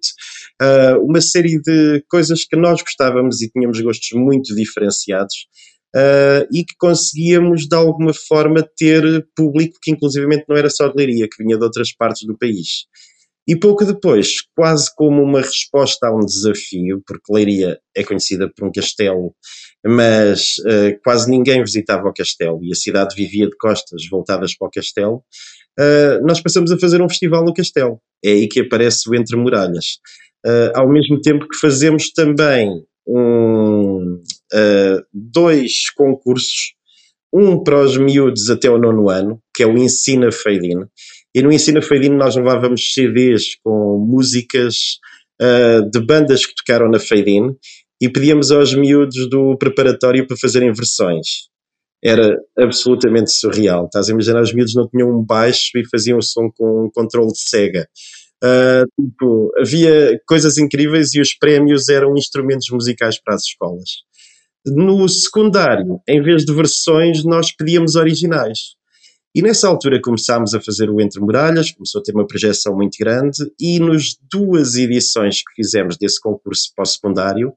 uh, 0.61 1.03
uma 1.03 1.21
série 1.21 1.59
de 1.59 2.03
coisas 2.09 2.45
que 2.45 2.55
nós 2.55 2.81
gostávamos 2.81 3.41
e 3.41 3.49
tínhamos 3.49 3.79
gostos 3.81 4.09
muito 4.13 4.55
diferenciados. 4.55 5.47
e 6.53 6.63
que 6.63 6.73
conseguíamos 6.79 7.67
de 7.67 7.75
alguma 7.75 8.13
forma 8.13 8.65
ter 8.77 9.03
público 9.35 9.77
que 9.81 9.91
inclusivamente 9.91 10.45
não 10.47 10.55
era 10.55 10.69
só 10.69 10.87
de 10.87 10.95
Leiria, 10.95 11.27
que 11.27 11.43
vinha 11.43 11.57
de 11.57 11.63
outras 11.63 11.93
partes 11.93 12.25
do 12.25 12.37
país. 12.37 12.85
E 13.47 13.55
pouco 13.55 13.83
depois, 13.83 14.35
quase 14.55 14.93
como 14.95 15.21
uma 15.21 15.41
resposta 15.41 16.07
a 16.07 16.15
um 16.15 16.23
desafio, 16.23 17.01
porque 17.05 17.33
Leiria 17.33 17.79
é 17.95 18.03
conhecida 18.03 18.49
por 18.55 18.67
um 18.67 18.71
castelo, 18.71 19.33
mas 19.85 20.57
uh, 20.59 20.99
quase 21.03 21.29
ninguém 21.29 21.63
visitava 21.63 22.07
o 22.07 22.13
castelo 22.13 22.59
e 22.63 22.71
a 22.71 22.75
cidade 22.75 23.15
vivia 23.15 23.47
de 23.47 23.57
costas 23.57 24.07
voltadas 24.09 24.55
para 24.55 24.67
o 24.67 24.71
castelo, 24.71 25.23
uh, 25.79 26.25
nós 26.25 26.39
passamos 26.39 26.71
a 26.71 26.77
fazer 26.77 27.01
um 27.01 27.09
festival 27.09 27.43
no 27.43 27.53
castelo. 27.53 27.99
É 28.23 28.29
aí 28.29 28.47
que 28.47 28.61
aparece 28.61 29.09
o 29.09 29.15
Entre 29.15 29.35
Muralhas. 29.35 29.97
Uh, 30.45 30.71
ao 30.75 30.87
mesmo 30.87 31.19
tempo 31.19 31.47
que 31.47 31.57
fazemos 31.57 32.11
também 32.11 32.83
um, 33.07 34.21
dois 35.11 35.89
concursos, 35.95 36.73
um 37.33 37.63
para 37.63 37.81
os 37.81 37.97
miúdos 37.97 38.49
até 38.49 38.69
o 38.69 38.77
nono 38.77 39.09
ano, 39.09 39.41
que 39.55 39.63
é 39.63 39.65
o 39.65 39.77
Ensina 39.77 40.31
Feidin, 40.31 40.85
e 41.33 41.41
no 41.41 41.51
Ensina 41.51 41.81
Feidino 41.81 42.17
nós 42.17 42.35
levávamos 42.35 42.93
CDs 42.93 43.55
com 43.63 43.97
músicas 43.97 44.75
uh, 45.41 45.89
de 45.89 45.99
bandas 45.99 46.45
que 46.45 46.53
tocaram 46.55 46.89
na 46.89 46.99
Feidin 46.99 47.55
e 48.01 48.09
pedíamos 48.09 48.51
aos 48.51 48.73
miúdos 48.73 49.29
do 49.29 49.57
preparatório 49.57 50.27
para 50.27 50.37
fazerem 50.37 50.73
versões. 50.73 51.49
Era 52.03 52.35
absolutamente 52.57 53.31
surreal. 53.31 53.85
Estás 53.85 54.09
a 54.09 54.11
imaginar, 54.11 54.41
os 54.41 54.53
miúdos 54.53 54.73
não 54.73 54.89
tinham 54.89 55.09
um 55.09 55.23
baixo 55.23 55.77
e 55.77 55.87
faziam 55.87 56.17
o 56.17 56.21
som 56.21 56.49
com 56.57 56.85
um 56.85 56.89
controle 56.91 57.31
de 57.31 57.39
Sega. 57.39 57.87
Uh, 58.43 58.85
tipo, 58.99 59.51
havia 59.59 60.19
coisas 60.27 60.57
incríveis 60.57 61.13
e 61.13 61.21
os 61.21 61.35
prémios 61.35 61.89
eram 61.89 62.17
instrumentos 62.17 62.67
musicais 62.71 63.21
para 63.23 63.35
as 63.35 63.43
escolas. 63.43 63.89
No 64.65 65.07
secundário, 65.07 66.01
em 66.07 66.21
vez 66.21 66.43
de 66.43 66.53
versões, 66.53 67.23
nós 67.23 67.55
pedíamos 67.55 67.95
originais 67.95 68.75
E 69.33 69.41
nessa 69.41 69.67
altura 69.67 70.01
começámos 70.01 70.53
a 70.53 70.59
fazer 70.59 70.89
o 70.89 70.99
Entre 70.99 71.19
Muralhas, 71.21 71.71
começou 71.71 72.01
a 72.01 72.03
ter 72.03 72.13
uma 72.13 72.27
projeção 72.27 72.75
muito 72.75 72.97
grande, 72.99 73.49
e 73.59 73.79
nos 73.79 74.17
duas 74.29 74.75
edições 74.75 75.37
que 75.37 75.53
fizemos 75.55 75.97
desse 75.97 76.19
concurso 76.19 76.71
pós-secundário, 76.75 77.53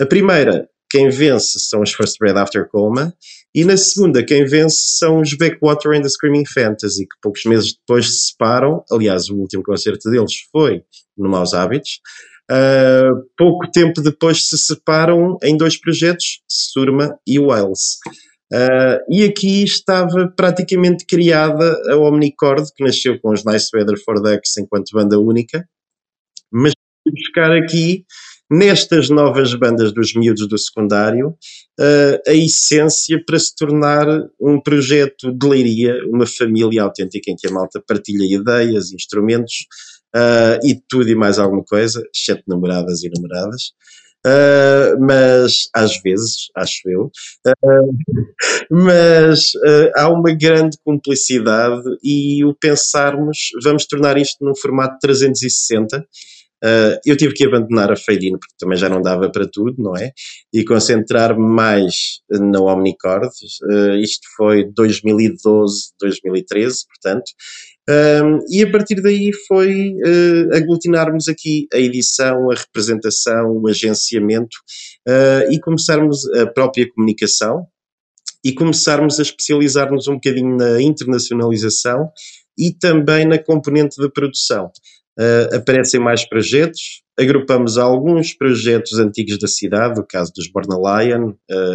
a 0.00 0.06
primeira, 0.06 0.66
quem 0.90 1.10
vence 1.10 1.58
são 1.60 1.82
os 1.82 1.92
First 1.92 2.16
Red 2.22 2.38
After 2.38 2.66
Coma, 2.68 3.14
e 3.54 3.64
na 3.64 3.76
segunda, 3.76 4.24
quem 4.24 4.44
vence 4.46 4.96
são 4.96 5.20
os 5.20 5.34
Backwater 5.34 5.92
and 5.92 6.02
the 6.02 6.08
Screaming 6.08 6.46
Fantasy, 6.46 7.02
que 7.02 7.16
poucos 7.20 7.44
meses 7.44 7.74
depois 7.74 8.06
se 8.06 8.30
separam. 8.30 8.84
Aliás, 8.90 9.28
o 9.28 9.36
último 9.36 9.62
concerto 9.62 10.08
deles 10.08 10.32
foi 10.52 10.82
no 11.18 11.28
Maus 11.28 11.52
Hábitos. 11.52 12.00
Uh, 12.50 13.24
pouco 13.36 13.70
tempo 13.70 14.00
depois 14.00 14.48
se 14.48 14.56
separam 14.56 15.36
em 15.42 15.56
dois 15.56 15.76
projetos, 15.76 16.42
Surma 16.48 17.18
e 17.26 17.38
Wales. 17.38 17.98
Uh, 18.52 18.98
e 19.08 19.22
aqui 19.22 19.62
estava 19.62 20.28
praticamente 20.36 21.06
criada 21.06 21.80
a 21.88 21.96
Omnicord, 21.96 22.66
que 22.74 22.82
nasceu 22.82 23.20
com 23.20 23.30
os 23.30 23.44
Nice 23.44 23.68
Weather 23.72 23.96
for 24.04 24.20
Ducks 24.20 24.56
enquanto 24.58 24.90
banda 24.92 25.20
única, 25.20 25.64
mas 26.52 26.72
buscar 27.06 27.52
aqui, 27.52 28.04
nestas 28.50 29.08
novas 29.08 29.54
bandas 29.54 29.92
dos 29.92 30.12
miúdos 30.14 30.48
do 30.48 30.58
secundário, 30.58 31.28
uh, 31.28 32.20
a 32.26 32.34
essência 32.34 33.22
para 33.24 33.38
se 33.38 33.54
tornar 33.54 34.06
um 34.40 34.60
projeto 34.60 35.32
de 35.32 35.48
leiria, 35.48 35.96
uma 36.08 36.26
família 36.26 36.82
autêntica 36.82 37.30
em 37.30 37.36
que 37.36 37.46
a 37.46 37.52
malta 37.52 37.80
partilha 37.86 38.24
ideias, 38.24 38.92
instrumentos 38.92 39.66
uh, 40.16 40.66
e 40.66 40.80
tudo 40.88 41.08
e 41.08 41.14
mais 41.14 41.38
alguma 41.38 41.62
coisa, 41.62 42.02
exceto 42.12 42.42
namoradas 42.48 43.04
e 43.04 43.10
namoradas. 43.10 43.72
Uh, 44.26 45.00
mas 45.00 45.70
às 45.74 45.98
vezes, 46.02 46.50
acho 46.54 46.80
eu, 46.90 47.10
uh, 47.46 47.96
mas 48.70 49.54
uh, 49.54 49.90
há 49.96 50.10
uma 50.10 50.30
grande 50.34 50.76
cumplicidade 50.84 51.82
e 52.04 52.44
o 52.44 52.54
pensarmos, 52.54 53.38
vamos 53.64 53.86
tornar 53.86 54.18
isto 54.18 54.44
num 54.44 54.54
formato 54.54 54.98
360. 55.00 56.04
eu 57.06 57.16
tive 57.16 57.32
que 57.32 57.46
abandonar 57.46 57.90
a 57.90 57.96
Fade 57.96 58.30
porque 58.32 58.54
também 58.58 58.76
já 58.76 58.90
não 58.90 59.00
dava 59.00 59.32
para 59.32 59.48
tudo, 59.50 59.82
não 59.82 59.96
é? 59.96 60.10
E 60.52 60.62
concentrar-me 60.64 61.40
mais 61.40 62.20
na 62.30 62.60
Omnicord. 62.60 63.30
isto 64.02 64.26
foi 64.36 64.70
2012, 64.70 65.92
2013, 65.98 66.76
portanto. 66.86 67.30
Um, 67.90 68.38
e 68.48 68.62
a 68.62 68.70
partir 68.70 69.02
daí 69.02 69.32
foi 69.48 69.94
uh, 69.94 70.54
aglutinarmos 70.54 71.26
aqui 71.26 71.66
a 71.74 71.78
edição, 71.78 72.48
a 72.48 72.54
representação, 72.54 73.50
o 73.50 73.66
agenciamento 73.66 74.56
uh, 75.08 75.50
e 75.50 75.58
começarmos 75.58 76.24
a 76.34 76.46
própria 76.46 76.88
comunicação 76.88 77.66
e 78.44 78.52
começarmos 78.52 79.18
a 79.18 79.22
especializar-nos 79.22 80.06
um 80.06 80.14
bocadinho 80.14 80.56
na 80.56 80.80
internacionalização 80.80 82.08
e 82.56 82.72
também 82.72 83.26
na 83.26 83.38
componente 83.38 84.00
da 84.00 84.08
produção. 84.08 84.70
Uh, 85.18 85.56
aparecem 85.56 85.98
mais 85.98 86.24
projetos, 86.24 87.02
agrupamos 87.18 87.76
alguns 87.76 88.32
projetos 88.34 89.00
antigos 89.00 89.36
da 89.36 89.48
cidade, 89.48 89.98
o 89.98 90.06
caso 90.06 90.32
dos 90.32 90.48
Born 90.48 90.68
Lion, 90.68 91.32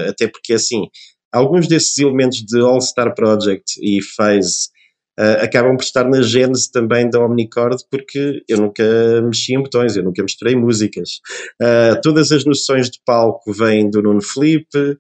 até 0.07 0.27
porque 0.27 0.53
assim, 0.53 0.87
alguns 1.31 1.67
desses 1.67 1.97
elementos 1.99 2.39
de 2.39 2.59
All 2.61 2.81
Star 2.81 3.13
Project 3.13 3.73
e 3.79 4.01
Phase 4.01 4.73
uh, 5.19 5.43
acabam 5.43 5.75
por 5.75 5.83
estar 5.83 6.07
na 6.09 6.21
gênese 6.21 6.71
também 6.71 7.09
da 7.09 7.19
Omnicord, 7.19 7.83
porque 7.89 8.43
eu 8.47 8.57
nunca 8.57 8.83
mexi 9.23 9.53
em 9.53 9.61
botões, 9.61 9.95
eu 9.95 10.03
nunca 10.03 10.23
misturei 10.23 10.55
músicas. 10.55 11.19
Uh, 11.61 11.99
todas 12.01 12.31
as 12.31 12.45
noções 12.45 12.89
de 12.89 12.99
palco 13.05 13.51
vêm 13.51 13.89
do 13.89 14.01
Nuno 14.01 14.21
Felipe, 14.21 14.97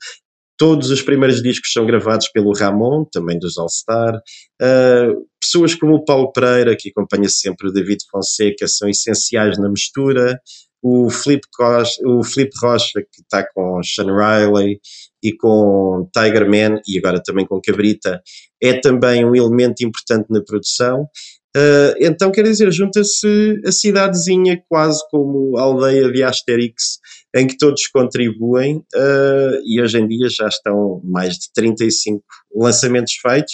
todos 0.57 0.89
os 0.89 1.01
primeiros 1.01 1.41
discos 1.41 1.71
são 1.71 1.85
gravados 1.85 2.29
pelo 2.29 2.53
Ramon, 2.53 3.05
também 3.11 3.37
dos 3.37 3.57
All 3.57 3.69
Star. 3.69 4.15
Uh, 4.61 5.25
pessoas 5.39 5.75
como 5.75 5.95
o 5.95 6.05
Paulo 6.05 6.31
Pereira, 6.31 6.75
que 6.75 6.89
acompanha 6.89 7.29
sempre 7.29 7.67
o 7.67 7.71
David 7.71 8.03
Fonseca, 8.09 8.67
são 8.67 8.89
essenciais 8.89 9.57
na 9.57 9.69
mistura. 9.69 10.39
O 10.81 11.09
Flip, 11.09 11.41
Rocha, 11.59 11.99
o 12.05 12.21
Rocha, 12.61 13.01
que 13.11 13.21
está 13.21 13.43
com 13.53 13.81
Sean 13.81 14.05
Riley 14.05 14.79
e 15.23 15.35
com 15.35 16.07
Tiger 16.13 16.47
Man, 16.47 16.79
e 16.87 16.99
agora 16.99 17.19
também 17.23 17.45
com 17.45 17.59
Cabrita, 17.59 18.21
é 18.67 18.79
também 18.79 19.25
um 19.25 19.35
elemento 19.35 19.83
importante 19.83 20.27
na 20.29 20.41
produção. 20.43 21.07
Uh, 21.55 21.95
então, 22.01 22.33
quer 22.33 22.43
dizer, 22.43 22.69
junta-se 22.69 23.61
a 23.65 23.71
cidadezinha 23.71 24.61
quase 24.67 25.01
como 25.09 25.57
a 25.57 25.61
aldeia 25.61 26.11
de 26.11 26.21
Asterix, 26.21 26.99
em 27.33 27.47
que 27.47 27.57
todos 27.57 27.87
contribuem, 27.87 28.79
uh, 28.93 29.61
e 29.65 29.81
hoje 29.81 29.97
em 29.97 30.05
dia 30.05 30.27
já 30.27 30.47
estão 30.47 30.99
mais 31.01 31.35
de 31.35 31.53
35 31.53 32.21
lançamentos 32.53 33.13
feitos, 33.13 33.53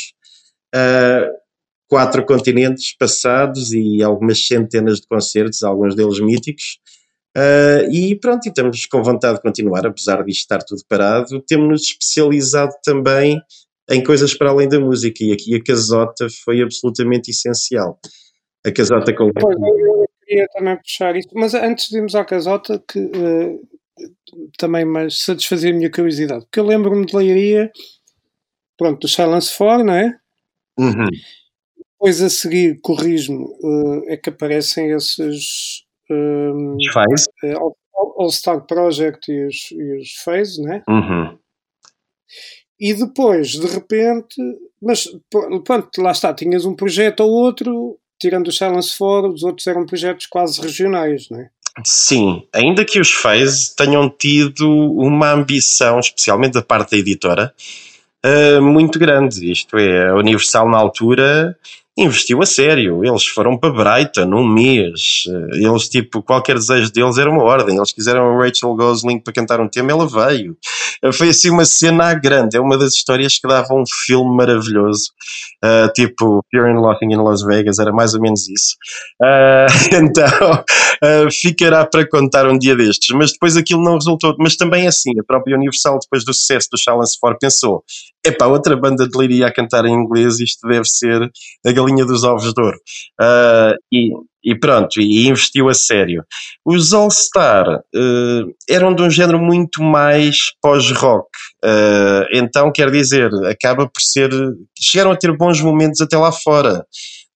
uh, 0.74 1.30
quatro 1.88 2.26
continentes 2.26 2.98
passados 2.98 3.72
e 3.72 4.02
algumas 4.02 4.48
centenas 4.48 5.00
de 5.00 5.08
concertos, 5.08 5.62
alguns 5.62 5.94
deles 5.94 6.20
míticos. 6.20 6.80
e 7.92 8.16
pronto, 8.16 8.48
estamos 8.48 8.88
com 8.88 9.04
vontade 9.04 9.36
de 9.36 9.44
continuar, 9.44 9.86
apesar 9.86 10.24
de 10.24 10.32
estar 10.32 10.64
tudo 10.64 10.82
parado. 10.90 11.40
Temos-nos 11.46 11.84
especializado 11.84 12.72
também 12.84 13.40
em 13.92 14.04
coisas 14.04 14.34
para 14.34 14.50
além 14.50 14.68
da 14.68 14.80
música, 14.80 15.24
e 15.24 15.32
aqui 15.32 15.56
a 15.56 15.64
casota 15.64 16.28
foi 16.44 16.62
absolutamente 16.62 17.32
essencial. 17.32 18.00
A 18.66 18.72
casota 18.72 19.14
com 19.16 19.32
pois, 19.34 19.56
eu 19.56 20.08
queria 20.26 20.48
também 20.54 20.78
puxar 20.78 21.16
isso, 21.16 21.30
mas 21.34 21.54
antes 21.54 21.90
de 21.90 21.98
irmos 21.98 22.16
à 22.16 22.24
casota, 22.24 22.82
que 22.88 23.00
uh, 23.00 23.68
também 24.58 24.86
mais 24.86 25.24
satisfazer 25.24 25.74
a 25.74 25.78
minha 25.78 25.92
curiosidade, 25.92 26.46
porque 26.46 26.60
eu 26.60 26.66
lembro-me 26.66 27.06
de 27.06 27.16
Leiria, 27.16 27.72
pronto, 28.78 29.02
do 29.02 29.08
Silence 29.08 29.56
4, 29.58 29.84
não 29.84 29.94
é? 29.94 30.18
Uhum. 30.80 31.10
Depois 31.94 32.22
a 32.22 32.30
seguir, 32.30 32.80
corrijo-me, 32.82 33.44
uh, 33.44 34.04
é 34.08 34.18
que 34.18 34.30
aparecem 34.30 34.92
esses. 34.92 35.84
Um, 36.10 36.78
ehm, 36.80 37.56
uh, 37.56 37.76
All 38.18 38.32
Star 38.32 38.66
Project 38.66 39.32
e 39.32 39.46
os, 39.46 39.72
e 39.72 39.98
os 39.98 40.14
Phase, 40.24 40.62
né? 40.62 40.84
Uhum. 40.88 41.38
E 42.82 42.96
depois, 42.96 43.52
de 43.52 43.68
repente, 43.68 44.36
mas 44.82 45.08
pronto, 45.30 46.02
lá 46.02 46.12
está, 46.12 46.34
tinhas 46.34 46.66
um 46.66 46.74
projeto 46.74 47.20
ou 47.20 47.30
outro, 47.30 47.96
tirando 48.20 48.48
o 48.48 48.52
Silence 48.52 48.98
4, 48.98 49.32
os 49.32 49.44
outros 49.44 49.68
eram 49.68 49.86
projetos 49.86 50.26
quase 50.26 50.60
regionais, 50.60 51.30
não 51.30 51.42
é? 51.42 51.50
Sim, 51.86 52.44
ainda 52.52 52.84
que 52.84 53.00
os 53.00 53.12
Phase 53.12 53.76
tenham 53.76 54.10
tido 54.10 54.68
uma 54.68 55.32
ambição, 55.32 56.00
especialmente 56.00 56.54
da 56.54 56.64
parte 56.64 56.92
da 56.92 56.98
editora, 56.98 57.54
uh, 58.26 58.62
muito 58.62 58.98
grande. 58.98 59.50
Isto 59.52 59.78
é, 59.78 60.10
a 60.10 60.16
Universal 60.16 60.68
na 60.68 60.78
altura 60.78 61.56
investiu 62.02 62.42
a 62.42 62.46
sério. 62.46 63.04
Eles 63.04 63.26
foram 63.26 63.58
para 63.58 63.70
Brighton 63.72 64.26
num 64.26 64.48
mês. 64.48 65.24
Eles, 65.54 65.90
tipo, 65.90 66.22
qualquer 66.22 66.56
desejo 66.56 66.92
deles 66.92 67.18
era 67.18 67.30
uma 67.30 67.44
ordem. 67.44 67.78
Eles 67.78 67.92
quiseram 67.92 68.40
a 68.40 68.44
Rachel 68.44 68.76
Gosling 68.76 69.20
para 69.20 69.34
cantar 69.34 69.60
um 69.60 69.68
tema, 69.68 69.92
ela 69.92 70.08
veio. 70.08 70.58
Foi 71.14 71.30
assim 71.30 71.50
uma 71.50 71.66
cena 71.66 72.10
à 72.10 72.14
grande. 72.14 72.58
É 72.58 72.60
uma 72.60 72.78
das 72.78 72.94
histórias 72.94 73.40
que 73.40 73.48
dava 73.48 73.74
um 73.74 73.84
filme 74.06 74.36
maravilhoso. 74.36 75.12
Uh, 75.64 75.92
tipo, 75.94 76.44
Fear 76.52 76.70
and 76.70 76.80
Loathing 76.80 77.14
in 77.14 77.18
Las 77.18 77.44
Vegas, 77.44 77.80
era 77.80 77.92
mais 77.92 78.14
ou 78.14 78.22
menos 78.22 78.48
isso. 78.48 78.76
Uh, 79.22 79.96
então, 79.96 80.64
uh, 81.04 81.32
ficará 81.32 81.86
para 81.86 82.08
contar 82.08 82.48
um 82.48 82.58
dia 82.58 82.76
destes. 82.76 83.16
Mas 83.16 83.32
depois 83.32 83.58
aquilo 83.58 83.84
não 83.84 83.96
resultou. 83.96 84.36
Mas 84.40 84.56
também 84.56 84.88
assim, 84.88 85.12
a 85.20 85.24
própria 85.24 85.56
Universal, 85.56 86.00
depois 86.00 86.24
do 86.24 86.34
sucesso 86.34 86.68
do 86.72 86.80
Challenge 86.80 87.12
4, 87.20 87.38
pensou: 87.40 87.84
epá, 88.26 88.46
outra 88.46 88.76
banda 88.76 89.08
de 89.08 89.18
liria 89.18 89.48
a 89.48 89.54
cantar 89.54 89.86
em 89.86 89.94
inglês, 89.94 90.40
isto 90.40 90.68
deve 90.68 90.86
ser 90.86 91.30
a 91.66 91.72
galinha 91.72 92.06
dos 92.06 92.24
ovos 92.24 92.54
de 92.54 92.62
ouro. 92.62 92.78
Uh, 93.20 93.76
e, 93.92 94.12
e, 94.44 94.60
pronto, 94.60 95.00
e 95.00 95.28
investiu 95.28 95.70
a 95.70 95.74
sério. 95.74 96.24
Os 96.66 96.94
All 96.94 97.10
Star 97.12 97.68
uh, 97.68 98.56
eram 98.70 98.94
de 98.94 99.02
um 99.04 99.10
género 99.10 99.40
muito 99.40 99.82
mais 99.82 100.38
pós-rock, 100.62 101.28
uh, 101.64 102.26
então 102.34 102.72
quer 102.72 102.92
dizer, 102.92 103.30
acaba 103.46 103.88
por 103.88 104.02
ser. 104.02 104.30
chegaram 104.80 105.12
a 105.12 105.18
ter 105.18 105.36
bons 105.36 105.62
momentos 105.62 106.02
até 106.02 106.18
lá 106.18 106.32
fora. 106.32 106.86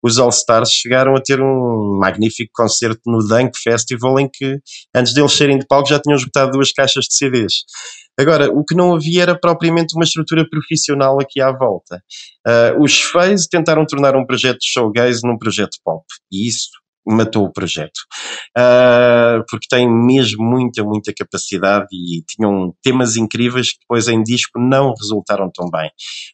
Os 0.06 0.20
All 0.20 0.30
Stars 0.30 0.70
chegaram 0.70 1.16
a 1.16 1.20
ter 1.22 1.42
um 1.42 1.98
magnífico 2.00 2.52
concerto 2.54 3.02
no 3.08 3.26
Dunk 3.28 3.58
Festival 3.58 4.20
em 4.20 4.30
que, 4.32 4.60
antes 4.96 5.16
deles 5.16 5.32
serem 5.32 5.58
de 5.58 5.66
palco, 5.66 5.90
já 5.90 6.00
tinham 6.00 6.16
esgotado 6.16 6.52
duas 6.52 6.72
caixas 6.72 7.06
de 7.06 7.16
CDs. 7.16 7.64
Agora, 8.16 8.52
o 8.52 8.64
que 8.64 8.76
não 8.76 8.94
havia 8.94 9.24
era 9.24 9.40
propriamente 9.40 9.96
uma 9.96 10.04
estrutura 10.04 10.48
profissional 10.48 11.20
aqui 11.20 11.42
à 11.42 11.52
volta. 11.52 12.04
Uh, 12.48 12.84
os 12.84 13.02
Phase 13.02 13.50
tentaram 13.50 13.84
tornar 13.84 14.16
um 14.16 14.26
projeto 14.26 14.60
showgaze 14.62 15.22
num 15.24 15.40
projeto 15.40 15.78
pop, 15.84 16.06
e 16.32 16.48
isso 16.48 16.70
matou 17.06 17.46
o 17.46 17.52
projeto. 17.52 18.00
Uh, 18.58 19.44
porque 19.50 19.68
tem 19.70 19.88
mesmo 19.88 20.44
muita, 20.44 20.84
muita 20.84 21.14
capacidade 21.14 21.88
e 21.92 22.24
tinham 22.24 22.74
temas 22.82 23.16
incríveis 23.16 23.72
que 23.72 23.80
depois 23.82 24.08
em 24.08 24.24
disco 24.24 24.60
não 24.60 24.94
resultaram 25.00 25.50
tão 25.54 25.70
bem. 25.70 25.90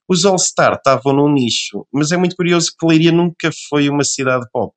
Os 0.07 0.25
All 0.25 0.39
Star 0.39 0.73
estavam 0.73 1.13
num 1.13 1.31
nicho, 1.31 1.85
mas 1.91 2.11
é 2.11 2.17
muito 2.17 2.35
curioso 2.35 2.71
que 2.77 2.85
Leiria 2.85 3.11
nunca 3.11 3.49
foi 3.69 3.89
uma 3.89 4.03
cidade 4.03 4.45
pop. 4.51 4.73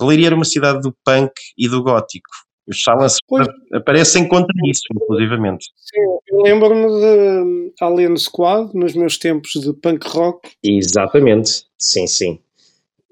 Leiria 0.00 0.26
era 0.26 0.34
uma 0.34 0.44
cidade 0.44 0.80
do 0.80 0.94
punk 1.04 1.32
e 1.56 1.68
do 1.68 1.82
gótico. 1.82 2.30
Os 2.68 2.82
Silence 2.82 3.18
Pois. 3.28 3.46
aparecem 3.72 4.26
contra 4.26 4.52
isso, 4.66 4.82
inclusivamente. 4.92 5.66
Sim, 5.76 6.00
eu 6.28 6.42
lembro-me 6.42 6.88
de 6.88 7.72
Alien 7.80 8.16
Squad, 8.16 8.74
nos 8.74 8.94
meus 8.94 9.16
tempos 9.18 9.52
de 9.52 9.72
punk 9.72 10.04
rock. 10.08 10.50
Exatamente, 10.64 11.64
sim, 11.78 12.06
sim. 12.08 12.40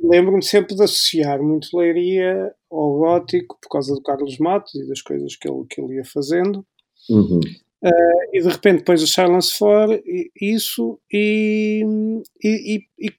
Lembro-me 0.09 0.43
sempre 0.43 0.75
de 0.75 0.83
associar 0.83 1.43
muito 1.43 1.77
Leiria 1.77 2.53
ao 2.71 2.99
gótico 2.99 3.59
por 3.61 3.69
causa 3.69 3.95
do 3.95 4.03
Carlos 4.03 4.39
Matos 4.39 4.75
e 4.75 4.87
das 4.87 5.01
coisas 5.01 5.37
que 5.37 5.49
ele, 5.49 5.65
que 5.69 5.81
ele 5.81 5.95
ia 5.97 6.05
fazendo. 6.05 6.65
Uhum. 7.09 7.41
E 8.33 8.41
de 8.41 8.49
repente 8.49 8.79
depois 8.79 9.03
o 9.03 9.07
Silence 9.07 9.59
4, 9.59 9.95
e- 10.07 10.31
isso, 10.41 10.99
e, 11.13 11.85
e, 12.43 12.77
e- 12.99 13.07
e 13.07 13.13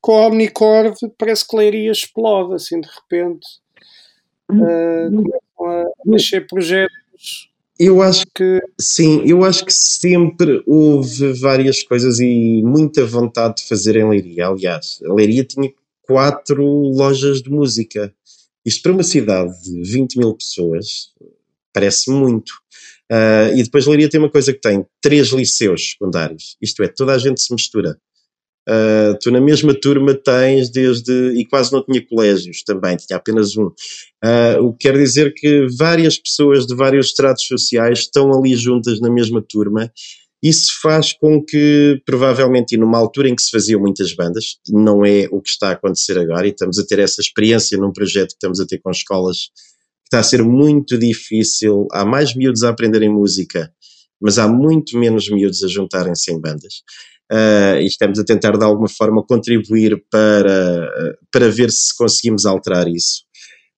com 0.00 0.12
a 0.18 0.26
Omnicord 0.28 0.94
parece 1.18 1.46
que 1.46 1.56
Leiria 1.56 1.90
explode, 1.90 2.54
assim, 2.54 2.80
de 2.80 2.88
repente. 2.88 3.46
Uh, 4.50 5.10
começam 5.10 5.66
a 5.66 5.90
nascer 6.06 6.46
projetos 6.46 7.50
Eu 7.78 8.00
acho 8.00 8.24
que 8.34 8.60
Sim, 8.80 9.22
eu 9.26 9.44
acho 9.44 9.62
que 9.66 9.72
sempre 9.74 10.62
houve 10.66 11.34
várias 11.34 11.82
coisas 11.82 12.18
e 12.18 12.62
muita 12.64 13.04
vontade 13.04 13.56
de 13.56 13.68
fazer 13.68 13.96
em 13.96 14.08
Leiria. 14.08 14.46
Aliás, 14.48 15.00
a 15.04 15.12
Leiria 15.12 15.44
tinha 15.44 15.70
quatro 16.08 16.64
lojas 16.64 17.42
de 17.42 17.50
música. 17.50 18.12
Isto 18.64 18.82
para 18.82 18.92
uma 18.92 19.02
cidade 19.02 19.52
de 19.62 19.82
20 19.82 20.18
mil 20.18 20.34
pessoas 20.34 21.12
parece 21.72 22.10
muito. 22.10 22.52
Ah, 23.10 23.50
e 23.54 23.62
depois 23.62 23.86
Leiria 23.86 24.08
tem 24.08 24.20
uma 24.20 24.30
coisa 24.30 24.52
que 24.52 24.60
tem: 24.60 24.84
três 25.00 25.28
liceus 25.28 25.90
secundários. 25.90 26.56
Isto 26.60 26.82
é, 26.82 26.88
toda 26.88 27.12
a 27.14 27.18
gente 27.18 27.40
se 27.40 27.52
mistura. 27.52 27.98
Ah, 28.68 29.16
tu 29.20 29.30
na 29.30 29.40
mesma 29.40 29.74
turma 29.74 30.14
tens 30.14 30.70
desde. 30.70 31.12
e 31.34 31.44
quase 31.46 31.72
não 31.72 31.82
tinha 31.84 32.04
colégios 32.06 32.62
também, 32.62 32.96
tinha 32.96 33.16
apenas 33.16 33.56
um. 33.56 33.70
Ah, 34.22 34.56
o 34.60 34.72
que 34.72 34.88
quer 34.88 34.96
dizer 34.96 35.32
que 35.34 35.66
várias 35.78 36.18
pessoas 36.18 36.66
de 36.66 36.74
vários 36.74 37.08
estratos 37.08 37.46
sociais 37.46 38.00
estão 38.00 38.32
ali 38.32 38.54
juntas 38.54 39.00
na 39.00 39.10
mesma 39.10 39.42
turma. 39.42 39.92
Isso 40.42 40.80
faz 40.80 41.12
com 41.12 41.44
que, 41.44 42.00
provavelmente, 42.06 42.74
e 42.74 42.78
numa 42.78 42.98
altura 42.98 43.28
em 43.28 43.34
que 43.34 43.42
se 43.42 43.50
faziam 43.50 43.80
muitas 43.80 44.14
bandas, 44.14 44.58
não 44.68 45.04
é 45.04 45.26
o 45.32 45.40
que 45.40 45.50
está 45.50 45.70
a 45.70 45.72
acontecer 45.72 46.16
agora, 46.16 46.46
e 46.46 46.50
estamos 46.50 46.78
a 46.78 46.86
ter 46.86 47.00
essa 47.00 47.20
experiência 47.20 47.76
num 47.76 47.92
projeto 47.92 48.28
que 48.28 48.34
estamos 48.34 48.60
a 48.60 48.66
ter 48.66 48.78
com 48.78 48.90
escolas, 48.90 49.36
que 49.38 50.06
está 50.06 50.20
a 50.20 50.22
ser 50.22 50.42
muito 50.44 50.96
difícil. 50.96 51.88
Há 51.90 52.04
mais 52.04 52.34
miúdos 52.36 52.62
a 52.62 52.68
aprenderem 52.68 53.08
música, 53.08 53.72
mas 54.20 54.38
há 54.38 54.46
muito 54.46 54.96
menos 54.96 55.28
miúdos 55.28 55.62
a 55.64 55.68
juntarem-se 55.68 56.32
em 56.32 56.40
bandas. 56.40 56.82
Uh, 57.30 57.76
e 57.80 57.86
estamos 57.86 58.18
a 58.18 58.24
tentar 58.24 58.56
de 58.56 58.64
alguma 58.64 58.88
forma 58.88 59.22
contribuir 59.22 60.02
para, 60.10 60.88
para 61.30 61.50
ver 61.50 61.70
se 61.70 61.94
conseguimos 61.96 62.46
alterar 62.46 62.88
isso. 62.88 63.27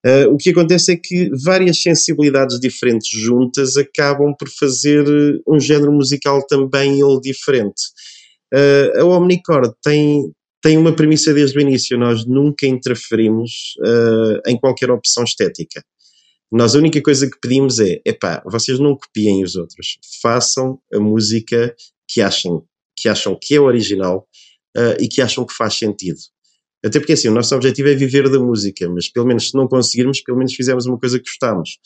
Uh, 0.07 0.33
o 0.33 0.37
que 0.39 0.51
acontece 0.51 0.93
é 0.93 0.97
que 0.97 1.31
várias 1.45 1.83
sensibilidades 1.83 2.59
diferentes 2.59 3.11
juntas 3.11 3.77
acabam 3.77 4.35
por 4.39 4.49
fazer 4.49 5.05
um 5.47 5.61
género 5.61 5.93
musical 5.93 6.45
também 6.47 7.01
ele 7.01 7.21
diferente. 7.21 7.83
Uh, 8.53 9.01
a 9.01 9.05
Omnicord 9.05 9.73
tem, 9.83 10.33
tem 10.63 10.79
uma 10.79 10.95
premissa 10.95 11.35
desde 11.35 11.59
o 11.59 11.61
início: 11.61 11.99
nós 11.99 12.27
nunca 12.27 12.67
interferimos 12.67 13.75
em 14.47 14.59
qualquer 14.59 14.91
opção 14.91 15.25
estética. 15.25 15.83
Nós 16.51 16.75
a 16.75 16.79
única 16.79 17.01
coisa 17.01 17.31
que 17.31 17.39
pedimos 17.41 17.79
é: 17.79 18.01
epá, 18.05 18.43
vocês 18.47 18.79
não 18.79 18.97
copiem 18.97 19.45
os 19.45 19.55
outros, 19.55 19.99
façam 20.23 20.81
a 20.93 20.99
música 20.99 21.75
que 22.09 22.21
acham 22.21 22.65
que 23.01 23.09
acham 23.09 23.39
que 23.41 23.55
é 23.55 23.61
original 23.61 24.29
uh, 24.77 25.03
e 25.03 25.09
que 25.09 25.23
acham 25.23 25.47
que 25.47 25.55
faz 25.55 25.75
sentido. 25.75 26.19
Até 26.85 26.99
porque 26.99 27.13
assim, 27.13 27.29
o 27.29 27.33
nosso 27.33 27.55
objetivo 27.55 27.89
é 27.89 27.95
viver 27.95 28.29
da 28.29 28.39
música, 28.39 28.89
mas 28.89 29.09
pelo 29.09 29.27
menos 29.27 29.51
se 29.51 29.57
não 29.57 29.69
conseguirmos, 29.69 30.23
pelo 30.23 30.39
menos 30.39 30.55
fizemos 30.55 30.87
uma 30.87 30.99
coisa 30.99 31.19
que 31.19 31.25
gostamos. 31.25 31.79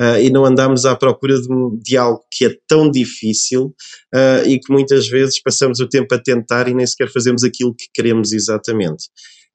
Uh, 0.00 0.18
e 0.22 0.30
não 0.30 0.46
andamos 0.46 0.86
à 0.86 0.96
procura 0.96 1.38
de, 1.38 1.48
de, 1.82 1.96
algo 1.96 2.24
que 2.32 2.46
é 2.46 2.56
tão 2.66 2.90
difícil 2.90 3.74
uh, 4.14 4.48
e 4.48 4.58
que 4.58 4.72
muitas 4.72 5.06
vezes 5.08 5.42
passamos 5.42 5.78
o 5.78 5.86
tempo 5.86 6.14
a 6.14 6.18
tentar 6.18 6.68
e 6.68 6.74
nem 6.74 6.86
sequer 6.86 7.10
fazemos 7.12 7.44
aquilo 7.44 7.74
que 7.74 7.84
queremos 7.92 8.32
exatamente. 8.32 9.04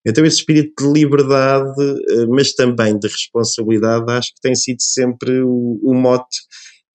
Então, 0.08 0.24
esse 0.24 0.38
espírito 0.38 0.72
de 0.84 0.94
liberdade, 0.94 1.74
mas 2.30 2.54
também 2.54 3.00
de 3.00 3.08
responsabilidade, 3.08 4.06
acho 4.12 4.36
que 4.36 4.42
tem 4.42 4.54
sido 4.54 4.80
sempre 4.80 5.42
o, 5.42 5.80
o 5.82 5.96
mote 5.96 6.38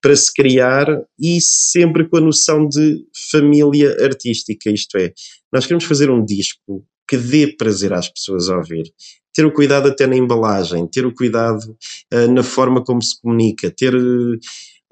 para 0.01 0.15
se 0.17 0.33
criar 0.33 0.87
e 1.19 1.41
sempre 1.41 2.09
com 2.09 2.19
a 2.19 2.21
noção 2.21 2.69
de 2.69 3.05
família 3.31 3.97
artística, 4.01 4.71
isto 4.71 4.97
é, 4.97 5.13
nós 5.53 5.67
queremos 5.67 5.85
fazer 5.85 6.11
um 6.11 6.25
disco 6.25 6.85
que 7.11 7.17
dê 7.17 7.49
prazer 7.49 7.93
às 7.93 8.09
pessoas 8.09 8.49
a 8.49 8.57
ouvir, 8.57 8.85
ter 9.35 9.45
o 9.45 9.53
cuidado 9.53 9.89
até 9.89 10.07
na 10.07 10.15
embalagem, 10.15 10.87
ter 10.87 11.05
o 11.05 11.13
cuidado 11.13 11.77
uh, 12.15 12.33
na 12.33 12.45
forma 12.45 12.85
como 12.85 13.03
se 13.03 13.21
comunica, 13.21 13.69
ter 13.69 13.93
uh, 13.97 14.39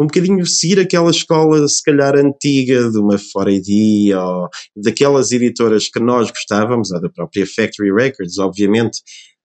um 0.01 0.07
bocadinho 0.07 0.45
seguir 0.45 0.81
aquela 0.81 1.13
escola 1.13 1.67
se 1.69 1.81
calhar 1.81 2.17
antiga 2.17 2.91
de 2.91 2.99
uma 2.99 3.15
4AD 3.15 4.17
ou 4.17 4.49
daquelas 4.77 5.31
editoras 5.31 5.89
que 5.89 6.01
nós 6.01 6.29
gostávamos, 6.29 6.91
ou 6.91 7.01
da 7.01 7.09
própria 7.09 7.47
Factory 7.47 7.93
Records, 7.93 8.37
obviamente, 8.39 8.99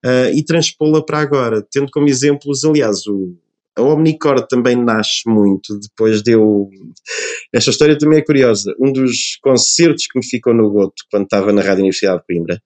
uh, 0.03 0.35
e 0.35 0.43
transpô-la 0.43 1.05
para 1.05 1.19
agora, 1.19 1.63
tendo 1.71 1.91
como 1.91 2.09
exemplos, 2.09 2.63
aliás, 2.63 3.05
o 3.05 3.35
a 3.75 3.81
Omnicord 3.81 4.47
também 4.47 4.75
nasce 4.75 5.27
muito 5.27 5.79
depois 5.79 6.21
de 6.21 6.31
eu. 6.31 6.69
Esta 7.51 7.71
história 7.71 7.97
também 7.97 8.19
é 8.19 8.23
curiosa. 8.23 8.73
Um 8.79 8.91
dos 8.91 9.37
concertos 9.41 10.05
que 10.07 10.19
me 10.19 10.25
ficou 10.25 10.53
no 10.53 10.69
goto 10.69 11.03
quando 11.11 11.23
estava 11.23 11.51
na 11.51 11.61
Rádio 11.61 11.79
Universidade 11.79 12.19
de 12.19 12.25
Coimbra, 12.25 12.61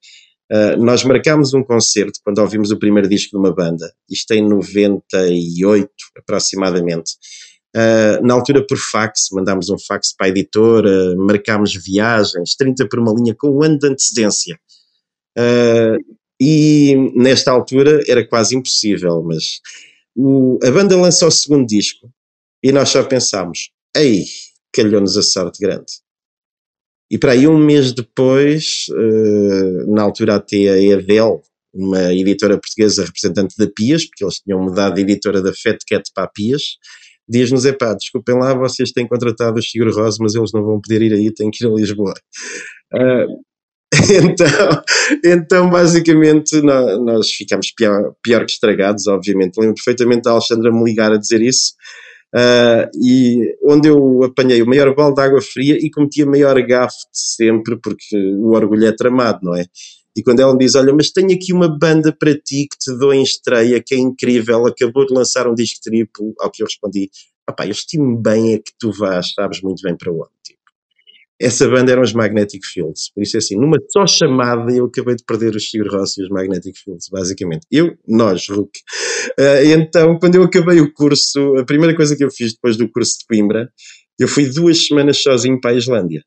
uh, 0.52 0.84
nós 0.84 1.04
marcámos 1.04 1.54
um 1.54 1.64
concerto 1.64 2.20
quando 2.24 2.40
ouvimos 2.40 2.72
o 2.72 2.80
primeiro 2.80 3.08
disco 3.08 3.32
de 3.32 3.38
uma 3.38 3.54
banda, 3.54 3.92
isto 4.10 4.32
em 4.34 4.48
98 4.48 5.90
aproximadamente. 6.18 7.12
Uh, 7.76 8.26
na 8.26 8.34
altura 8.34 8.66
por 8.66 8.78
fax, 8.78 9.28
mandámos 9.32 9.70
um 9.70 9.78
fax 9.78 10.14
para 10.16 10.28
a 10.28 10.30
editora, 10.30 11.16
marcámos 11.16 11.74
viagens, 11.76 12.56
30 12.58 12.88
por 12.90 13.00
uma 13.00 13.14
linha 13.14 13.36
com 13.38 13.50
um 13.50 13.64
ano 13.64 13.78
de 13.78 13.88
antecedência. 13.88 14.60
Uh, 15.38 16.18
e 16.40 16.96
nesta 17.16 17.52
altura 17.52 18.02
era 18.08 18.28
quase 18.28 18.56
impossível, 18.56 19.24
mas 19.24 19.60
o, 20.18 20.58
a 20.64 20.72
banda 20.72 20.98
lançou 20.98 21.28
o 21.28 21.32
segundo 21.32 21.68
disco 21.68 22.12
e 22.64 22.72
nós 22.72 22.90
só 22.90 23.04
pensámos, 23.04 23.70
ei, 23.96 24.26
calhou-nos 24.74 25.16
a 25.16 25.22
sorte 25.22 25.60
grande. 25.60 25.86
E 27.10 27.18
para 27.18 27.34
aí 27.34 27.48
um 27.48 27.58
mês 27.58 27.94
depois, 27.94 28.88
uh, 28.90 29.94
na 29.94 30.02
altura 30.02 30.36
até 30.36 30.70
a 30.70 30.82
Edel, 30.82 31.42
uma 31.74 32.12
editora 32.14 32.60
portuguesa 32.60 33.06
representante 33.06 33.56
da 33.58 33.68
Pias, 33.68 34.06
porque 34.06 34.24
eles 34.24 34.40
tinham 34.40 34.60
mudado 34.62 34.96
de 34.96 35.02
editora 35.02 35.42
da 35.42 35.54
Fat 35.54 35.78
Cat 35.88 36.10
para 36.14 36.24
a 36.24 36.28
Pias, 36.28 36.64
diz-nos, 37.30 37.66
epá, 37.66 37.94
desculpem 37.94 38.36
lá, 38.36 38.56
vocês 38.56 38.92
têm 38.92 39.08
contratado 39.08 39.60
o 39.60 39.62
Chico 39.62 39.90
Rosa, 39.92 40.18
mas 40.20 40.34
eles 40.34 40.52
não 40.52 40.64
vão 40.64 40.82
poder 40.82 41.04
ir 41.04 41.14
aí, 41.14 41.32
têm 41.32 41.52
que 41.52 41.64
ir 41.64 41.68
a 41.68 41.74
Lisboa. 41.74 42.14
Uh, 42.94 43.42
então, 44.24 44.84
então, 45.24 45.70
basicamente, 45.70 46.62
nós, 46.62 47.00
nós 47.02 47.32
ficamos 47.32 47.72
pior, 47.72 48.14
pior, 48.22 48.46
que 48.46 48.52
estragados, 48.52 49.08
obviamente. 49.08 49.58
Lembro 49.58 49.76
perfeitamente 49.76 50.24
da 50.24 50.32
Alexandra 50.32 50.72
me 50.72 50.84
ligar 50.84 51.12
a 51.14 51.18
dizer 51.18 51.42
isso, 51.42 51.74
uh, 52.36 52.90
e 53.02 53.56
onde 53.64 53.88
eu 53.88 54.24
apanhei 54.24 54.62
o 54.62 54.68
maior 54.68 54.94
balde 54.94 55.16
de 55.16 55.22
água 55.22 55.42
fria 55.42 55.78
e 55.80 55.90
cometi 55.90 56.22
a 56.22 56.26
maior 56.26 56.62
gafe 56.68 56.98
de 56.98 57.20
sempre, 57.20 57.80
porque 57.82 58.18
o 58.18 58.50
orgulho 58.50 58.88
é 58.88 58.92
tramado, 58.92 59.40
não 59.44 59.56
é? 59.56 59.66
E 60.18 60.24
quando 60.24 60.42
ela 60.42 60.52
me 60.52 60.60
diz: 60.60 60.76
Olha, 60.76 60.94
mas 60.94 61.12
tenho 61.12 61.32
aqui 61.34 61.54
uma 61.54 61.70
banda 61.70 62.12
para 62.12 62.34
ti 62.34 62.68
que 62.70 62.78
te 62.78 62.98
dou 62.98 63.14
em 63.14 63.24
estreia, 63.24 63.82
que 63.82 63.96
é 63.96 63.98
incrível, 64.00 64.66
acabou 64.66 65.06
de 65.06 65.14
lançar 65.14 65.48
um 65.48 65.54
disco 65.54 65.80
triplo, 65.82 66.34
ao 66.40 66.52
que 66.52 66.62
eu 66.62 66.68
respondi: 66.68 67.10
Papá, 67.46 67.66
eu 67.66 67.72
estimo 67.72 68.18
bem 68.18 68.54
é 68.54 68.58
que 68.58 68.72
tu 68.78 68.92
vás, 68.92 69.32
sabes 69.34 69.62
muito 69.62 69.82
bem 69.82 69.96
para 69.96 70.12
onde. 70.12 70.57
Essa 71.40 71.70
banda 71.70 71.92
eram 71.92 72.02
os 72.02 72.14
Magnetic 72.14 72.66
Fields. 72.66 73.12
Por 73.14 73.22
isso 73.22 73.38
é 73.38 73.40
assim, 73.40 73.56
numa 73.56 73.78
só 73.92 74.08
chamada 74.08 74.72
eu 74.72 74.86
acabei 74.86 75.16
de 75.16 75.24
perder 75.24 75.56
os 75.56 75.70
Sigur 75.70 75.88
Rós 75.92 76.18
e 76.18 76.24
os 76.24 76.30
Magnetic 76.30 76.76
Fields, 76.76 77.10
basicamente. 77.10 77.68
Eu, 77.72 77.96
nós, 78.08 78.48
Hulk. 78.50 78.80
Uh, 79.40 79.66
então, 79.78 80.18
quando 80.18 80.36
eu 80.36 80.44
acabei 80.44 80.82
o 80.82 80.92
curso, 80.92 81.56
a 81.58 81.64
primeira 81.64 81.96
coisa 81.96 82.16
que 82.16 82.24
eu 82.24 82.32
fiz 82.32 82.54
depois 82.54 82.76
do 82.76 82.90
curso 82.90 83.20
de 83.20 83.26
Coimbra, 83.28 83.70
eu 84.20 84.28
fui 84.28 84.48
duas 84.48 84.88
semanas 84.88 85.22
sozinho 85.22 85.62
para 85.62 85.72
a 85.72 85.76
Islândia. 85.76 86.24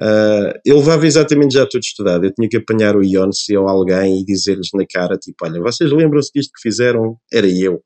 Uh, 0.00 0.56
eu 0.64 0.76
levava 0.78 1.06
exatamente 1.06 1.54
já 1.54 1.66
tudo 1.66 1.82
estudado. 1.82 2.24
Eu 2.24 2.32
tinha 2.32 2.48
que 2.48 2.56
apanhar 2.56 2.96
o 2.96 3.00
Beyoncé 3.00 3.58
ou 3.58 3.68
alguém 3.68 4.20
e 4.20 4.24
dizer-lhes 4.24 4.68
na 4.72 4.86
cara, 4.90 5.18
tipo, 5.18 5.44
olha, 5.44 5.60
vocês 5.60 5.90
lembram-se 5.90 6.30
disto 6.34 6.52
que 6.54 6.62
fizeram? 6.62 7.16
Era 7.32 7.48
eu. 7.48 7.82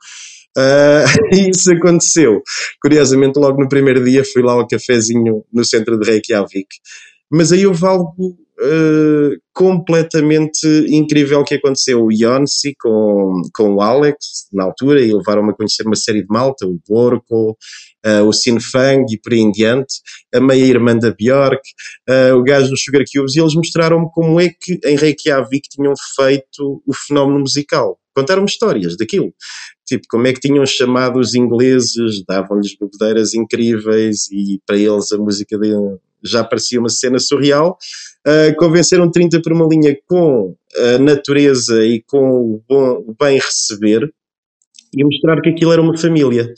Uh, 0.56 1.04
isso 1.50 1.72
aconteceu. 1.72 2.42
Curiosamente, 2.80 3.38
logo 3.38 3.60
no 3.60 3.68
primeiro 3.68 4.04
dia 4.04 4.24
fui 4.24 4.42
lá 4.42 4.52
ao 4.52 4.66
cafezinho 4.66 5.44
no 5.52 5.64
centro 5.64 5.98
de 5.98 6.10
Reykjavik. 6.10 6.68
Mas 7.30 7.52
aí 7.52 7.66
houve 7.66 7.84
algo 7.86 8.36
uh, 8.60 9.36
completamente 9.52 10.66
incrível 10.88 11.44
que 11.44 11.54
aconteceu. 11.54 12.02
O 12.02 12.08
Beyoncé 12.08 12.72
com, 12.80 13.42
com 13.54 13.74
o 13.74 13.80
Alex, 13.80 14.46
na 14.52 14.64
altura, 14.64 15.00
e 15.00 15.12
levaram-me 15.12 15.50
a 15.50 15.54
conhecer 15.54 15.86
uma 15.86 15.96
série 15.96 16.22
de 16.22 16.28
malta, 16.28 16.66
o 16.66 16.78
Borco, 16.88 17.56
uh, 18.06 18.24
o 18.26 18.32
Sinfang 18.32 19.04
e 19.10 19.18
por 19.18 19.32
aí 19.32 19.40
em 19.40 19.50
diante, 19.50 19.94
a 20.34 20.40
meia-irmã 20.40 20.96
da 20.96 21.12
Bjork, 21.12 21.62
uh, 22.08 22.36
o 22.36 22.42
gajo 22.42 22.70
dos 22.70 22.82
Sugar 22.82 23.04
Cubes, 23.12 23.34
e 23.34 23.40
eles 23.40 23.54
mostraram-me 23.54 24.08
como 24.12 24.40
é 24.40 24.48
que 24.48 24.78
em 24.84 24.96
Reykjavik 24.96 25.68
tinham 25.68 25.94
feito 26.16 26.82
o 26.86 26.94
fenómeno 26.94 27.40
musical. 27.40 27.98
Contaram 28.14 28.44
histórias 28.44 28.96
daquilo. 28.96 29.32
Tipo, 29.86 30.04
como 30.08 30.26
é 30.26 30.32
que 30.32 30.40
tinham 30.40 30.64
chamado 30.64 31.18
os 31.18 31.34
ingleses, 31.34 32.24
davam-lhes 32.26 32.76
bebedeiras 32.76 33.34
incríveis 33.34 34.30
e 34.30 34.60
para 34.66 34.76
eles 34.78 35.12
a 35.12 35.18
música 35.18 35.58
de, 35.58 35.72
já 36.22 36.42
parecia 36.42 36.80
uma 36.80 36.88
cena 36.88 37.18
surreal. 37.18 37.76
Uh, 38.26 38.56
convenceram 38.56 39.10
30 39.10 39.42
por 39.42 39.52
uma 39.52 39.66
linha 39.66 39.96
com 40.08 40.56
a 40.76 40.98
natureza 40.98 41.84
e 41.84 42.02
com 42.02 42.54
o, 42.54 42.62
bom, 42.66 43.04
o 43.06 43.14
bem 43.18 43.38
receber 43.38 44.10
e 44.96 45.04
mostrar 45.04 45.40
que 45.42 45.50
aquilo 45.50 45.72
era 45.72 45.82
uma 45.82 45.96
família. 45.96 46.52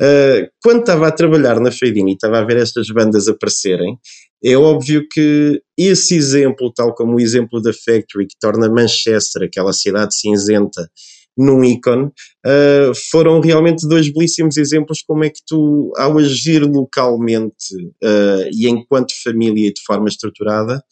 Uh, 0.00 0.48
quando 0.62 0.80
estava 0.80 1.08
a 1.08 1.12
trabalhar 1.12 1.58
na 1.58 1.72
Feidini 1.72 2.12
e 2.12 2.14
estava 2.14 2.38
a 2.38 2.44
ver 2.44 2.58
estas 2.58 2.88
bandas 2.88 3.26
aparecerem, 3.26 3.98
é 4.44 4.56
óbvio 4.56 5.06
que 5.10 5.60
esse 5.76 6.14
exemplo, 6.14 6.72
tal 6.74 6.94
como 6.94 7.16
o 7.16 7.20
exemplo 7.20 7.60
da 7.60 7.72
Factory, 7.72 8.26
que 8.26 8.36
torna 8.40 8.68
Manchester, 8.68 9.42
aquela 9.42 9.72
cidade 9.72 10.14
cinzenta, 10.16 10.88
num 11.36 11.62
ícone, 11.62 12.06
uh, 12.06 12.92
foram 13.10 13.40
realmente 13.40 13.86
dois 13.86 14.12
belíssimos 14.12 14.56
exemplos 14.56 15.02
como 15.06 15.22
é 15.22 15.30
que 15.30 15.40
tu, 15.46 15.92
ao 15.96 16.18
agir 16.18 16.64
localmente 16.64 17.76
uh, 18.02 18.48
e 18.52 18.68
enquanto 18.68 19.12
família 19.22 19.72
de 19.72 19.80
forma 19.86 20.08
estruturada, 20.08 20.82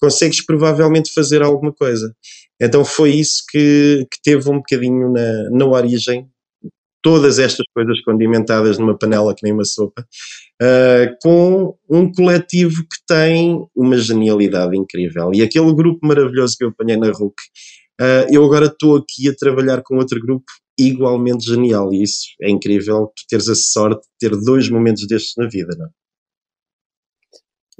consegues 0.00 0.44
provavelmente 0.44 1.12
fazer 1.12 1.42
alguma 1.42 1.72
coisa. 1.72 2.14
Então 2.58 2.82
foi 2.82 3.10
isso 3.10 3.42
que, 3.50 4.06
que 4.10 4.22
teve 4.22 4.48
um 4.48 4.56
bocadinho 4.56 5.12
na, 5.12 5.50
na 5.50 5.66
origem 5.66 6.26
todas 7.02 7.38
estas 7.38 7.66
coisas 7.74 8.00
condimentadas 8.02 8.78
numa 8.78 8.96
panela 8.96 9.34
que 9.34 9.42
nem 9.44 9.52
uma 9.52 9.64
sopa, 9.64 10.06
uh, 10.62 11.16
com 11.22 11.76
um 11.88 12.12
coletivo 12.12 12.82
que 12.82 12.98
tem 13.06 13.64
uma 13.74 13.96
genialidade 13.96 14.76
incrível. 14.76 15.30
E 15.34 15.42
aquele 15.42 15.72
grupo 15.74 16.06
maravilhoso 16.06 16.56
que 16.56 16.64
eu 16.64 16.68
apanhei 16.68 16.96
na 16.96 17.10
RUC, 17.10 17.34
uh, 18.00 18.32
eu 18.32 18.44
agora 18.44 18.66
estou 18.66 18.96
aqui 18.96 19.28
a 19.28 19.34
trabalhar 19.34 19.82
com 19.82 19.96
outro 19.96 20.20
grupo 20.20 20.44
igualmente 20.78 21.44
genial. 21.44 21.92
E 21.92 22.02
isso 22.02 22.26
é 22.42 22.50
incrível, 22.50 23.12
tu 23.16 23.22
teres 23.28 23.48
a 23.48 23.54
sorte 23.54 24.02
de 24.02 24.28
ter 24.28 24.36
dois 24.36 24.68
momentos 24.68 25.06
destes 25.06 25.34
na 25.36 25.48
vida, 25.48 25.74
não 25.78 25.86
é? 25.86 25.90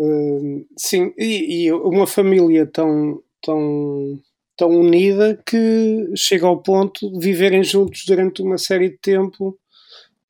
Uh, 0.02 0.66
sim, 0.78 1.12
e, 1.18 1.66
e, 1.66 1.72
uma 1.72 2.06
família 2.06 2.66
tão, 2.66 3.22
tão 3.42 4.18
tão 4.60 4.68
unida 4.68 5.42
que 5.46 6.12
chega 6.14 6.46
ao 6.46 6.62
ponto 6.62 7.10
de 7.10 7.18
viverem 7.18 7.64
juntos 7.64 8.02
durante 8.06 8.42
uma 8.42 8.58
série 8.58 8.90
de 8.90 8.98
tempo 8.98 9.58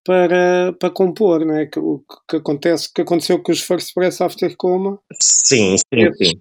para, 0.05 0.73
para 0.79 0.88
compor, 0.88 1.45
não 1.45 1.57
é? 1.57 1.66
Que, 1.66 1.81
o 1.81 2.01
que, 2.29 2.37
acontece, 2.37 2.88
que 2.95 3.03
aconteceu 3.03 3.40
com 3.40 3.51
os 3.51 3.61
First 3.61 3.93
Press 3.93 4.21
After 4.21 4.57
Coma. 4.57 5.01
Sim, 5.21 5.77
sim, 5.79 6.12
sim. 6.14 6.33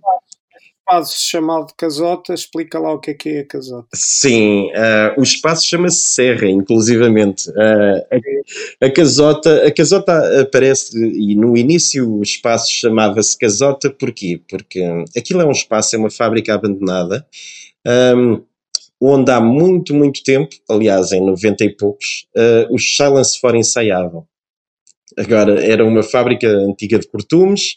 espaço 0.80 1.15
chamado 1.19 1.73
casota, 1.75 2.32
explica 2.32 2.78
lá 2.78 2.93
o 2.93 2.99
que 2.99 3.10
é 3.10 3.13
que 3.15 3.30
é 3.30 3.39
a 3.39 3.47
casota. 3.47 3.88
Sim, 3.95 4.67
uh, 4.67 5.19
o 5.19 5.23
espaço 5.23 5.65
chama-se 5.65 6.13
Serra, 6.13 6.47
inclusivamente. 6.47 7.49
Uh, 7.49 8.06
a, 8.84 8.86
a, 8.86 8.91
casota, 8.91 9.65
a 9.65 9.71
casota 9.71 10.41
aparece, 10.41 10.95
e 10.95 11.34
no 11.34 11.58
início 11.58 12.08
o 12.08 12.21
espaço 12.21 12.71
chamava-se 12.71 13.36
casota, 13.36 13.89
porquê? 13.89 14.39
Porque 14.47 14.80
aquilo 15.17 15.41
é 15.41 15.45
um 15.45 15.52
espaço, 15.52 15.95
é 15.95 15.99
uma 15.99 16.12
fábrica 16.12 16.54
abandonada, 16.54 17.25
um, 17.87 18.43
onde 19.01 19.31
há 19.31 19.39
muito, 19.39 19.93
muito 19.93 20.23
tempo, 20.23 20.49
aliás, 20.69 21.11
em 21.11 21.25
90 21.25 21.63
e 21.63 21.75
poucos, 21.75 22.27
uh, 22.35 22.73
os 22.73 22.95
Silence 22.95 23.39
For 23.39 23.55
ensaiavam. 23.55 24.25
Agora, 25.17 25.63
era 25.63 25.85
uma 25.85 26.03
fábrica 26.03 26.47
antiga 26.47 26.99
de 26.99 27.07
cortumes 27.07 27.75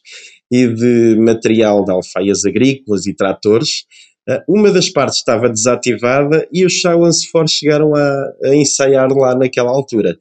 e 0.51 0.67
de 0.67 1.17
material 1.19 1.85
de 1.85 1.93
alfaias 1.93 2.45
agrícolas 2.45 3.07
e 3.07 3.15
tratores. 3.15 3.85
Uh, 4.29 4.43
uma 4.49 4.71
das 4.71 4.89
partes 4.89 5.19
estava 5.19 5.49
desativada 5.49 6.47
e 6.53 6.65
os 6.65 6.81
Silence 6.81 7.27
For 7.29 7.49
chegaram 7.49 7.95
a, 7.95 8.33
a 8.45 8.55
ensaiar 8.55 9.11
lá 9.13 9.35
naquela 9.35 9.71
altura. 9.71 10.17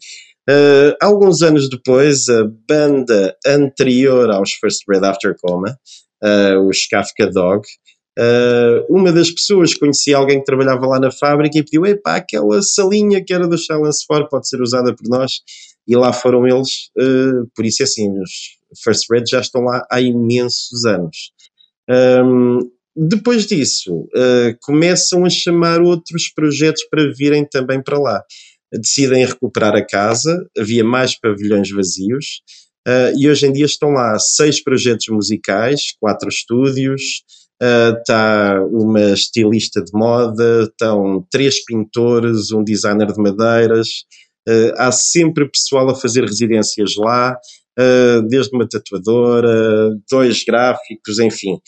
Uh, 0.49 0.95
alguns 1.01 1.41
anos 1.41 1.69
depois, 1.69 2.27
a 2.27 2.43
banda 2.67 3.35
anterior 3.45 4.29
aos 4.31 4.53
First 4.53 4.85
Bread 4.87 5.05
After 5.05 5.35
Coma, 5.39 5.77
uh, 6.23 6.67
os 6.67 6.87
Kafka 6.87 7.27
Dog, 7.27 7.61
Uh, 8.19 8.83
uma 8.89 9.11
das 9.11 9.31
pessoas 9.31 9.73
conhecia 9.73 10.17
alguém 10.17 10.39
que 10.39 10.45
trabalhava 10.45 10.85
lá 10.85 10.99
na 10.99 11.11
fábrica 11.11 11.57
e 11.57 11.63
pediu: 11.63 11.85
Epá, 11.85 12.17
aquela 12.17 12.61
salinha 12.61 13.23
que 13.23 13.33
era 13.33 13.47
do 13.47 13.57
Challenge 13.57 13.97
for 14.05 14.27
pode 14.27 14.49
ser 14.49 14.61
usada 14.61 14.93
por 14.93 15.07
nós. 15.07 15.31
E 15.87 15.95
lá 15.95 16.13
foram 16.13 16.47
eles, 16.47 16.89
uh, 16.97 17.49
por 17.55 17.65
isso 17.65 17.81
é 17.81 17.85
assim, 17.85 18.11
os 18.19 18.81
First 18.83 19.05
Red 19.09 19.23
já 19.29 19.39
estão 19.39 19.61
lá 19.61 19.85
há 19.89 19.99
imensos 19.99 20.85
anos. 20.85 21.31
Um, 21.89 22.59
depois 22.95 23.45
disso, 23.47 24.01
uh, 24.01 24.55
começam 24.61 25.25
a 25.25 25.29
chamar 25.29 25.81
outros 25.81 26.29
projetos 26.29 26.83
para 26.89 27.11
virem 27.13 27.45
também 27.49 27.81
para 27.81 27.97
lá. 27.97 28.23
Decidem 28.71 29.25
recuperar 29.25 29.75
a 29.75 29.85
casa, 29.85 30.45
havia 30.57 30.83
mais 30.83 31.19
pavilhões 31.19 31.69
vazios, 31.71 32.41
e 33.17 33.29
hoje 33.29 33.45
em 33.45 33.51
dia 33.51 33.65
estão 33.65 33.89
lá 33.89 34.17
seis 34.17 34.63
projetos 34.63 35.07
musicais, 35.09 35.93
quatro 35.99 36.29
estúdios, 36.29 37.01
está 37.61 38.59
uh, 38.59 38.81
uma 38.81 39.13
estilista 39.13 39.83
de 39.83 39.91
moda, 39.93 40.63
estão 40.63 41.25
três 41.29 41.63
pintores, 41.63 42.51
um 42.51 42.63
designer 42.63 43.11
de 43.13 43.21
madeiras, 43.21 43.87
uh, 44.49 44.73
há 44.77 44.91
sempre 44.91 45.47
pessoal 45.47 45.89
a 45.89 45.95
fazer 45.95 46.23
residências 46.23 46.95
lá, 46.97 47.37
uh, 47.77 48.27
desde 48.27 48.55
uma 48.55 48.67
tatuadora, 48.67 49.95
dois 50.09 50.43
gráficos, 50.43 51.19
enfim. 51.19 51.59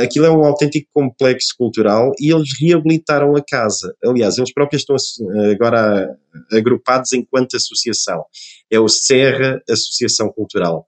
Aquilo 0.00 0.26
é 0.26 0.30
um 0.30 0.44
autêntico 0.44 0.86
complexo 0.94 1.56
cultural 1.58 2.12
e 2.20 2.32
eles 2.32 2.50
reabilitaram 2.56 3.34
a 3.34 3.42
casa. 3.42 3.92
Aliás, 4.04 4.38
eles 4.38 4.52
próprios 4.54 4.82
estão 4.82 4.94
agora 5.50 6.08
agrupados 6.52 7.12
enquanto 7.12 7.56
associação. 7.56 8.24
É 8.70 8.78
o 8.78 8.86
Serra 8.86 9.60
Associação 9.68 10.28
Cultural. 10.28 10.86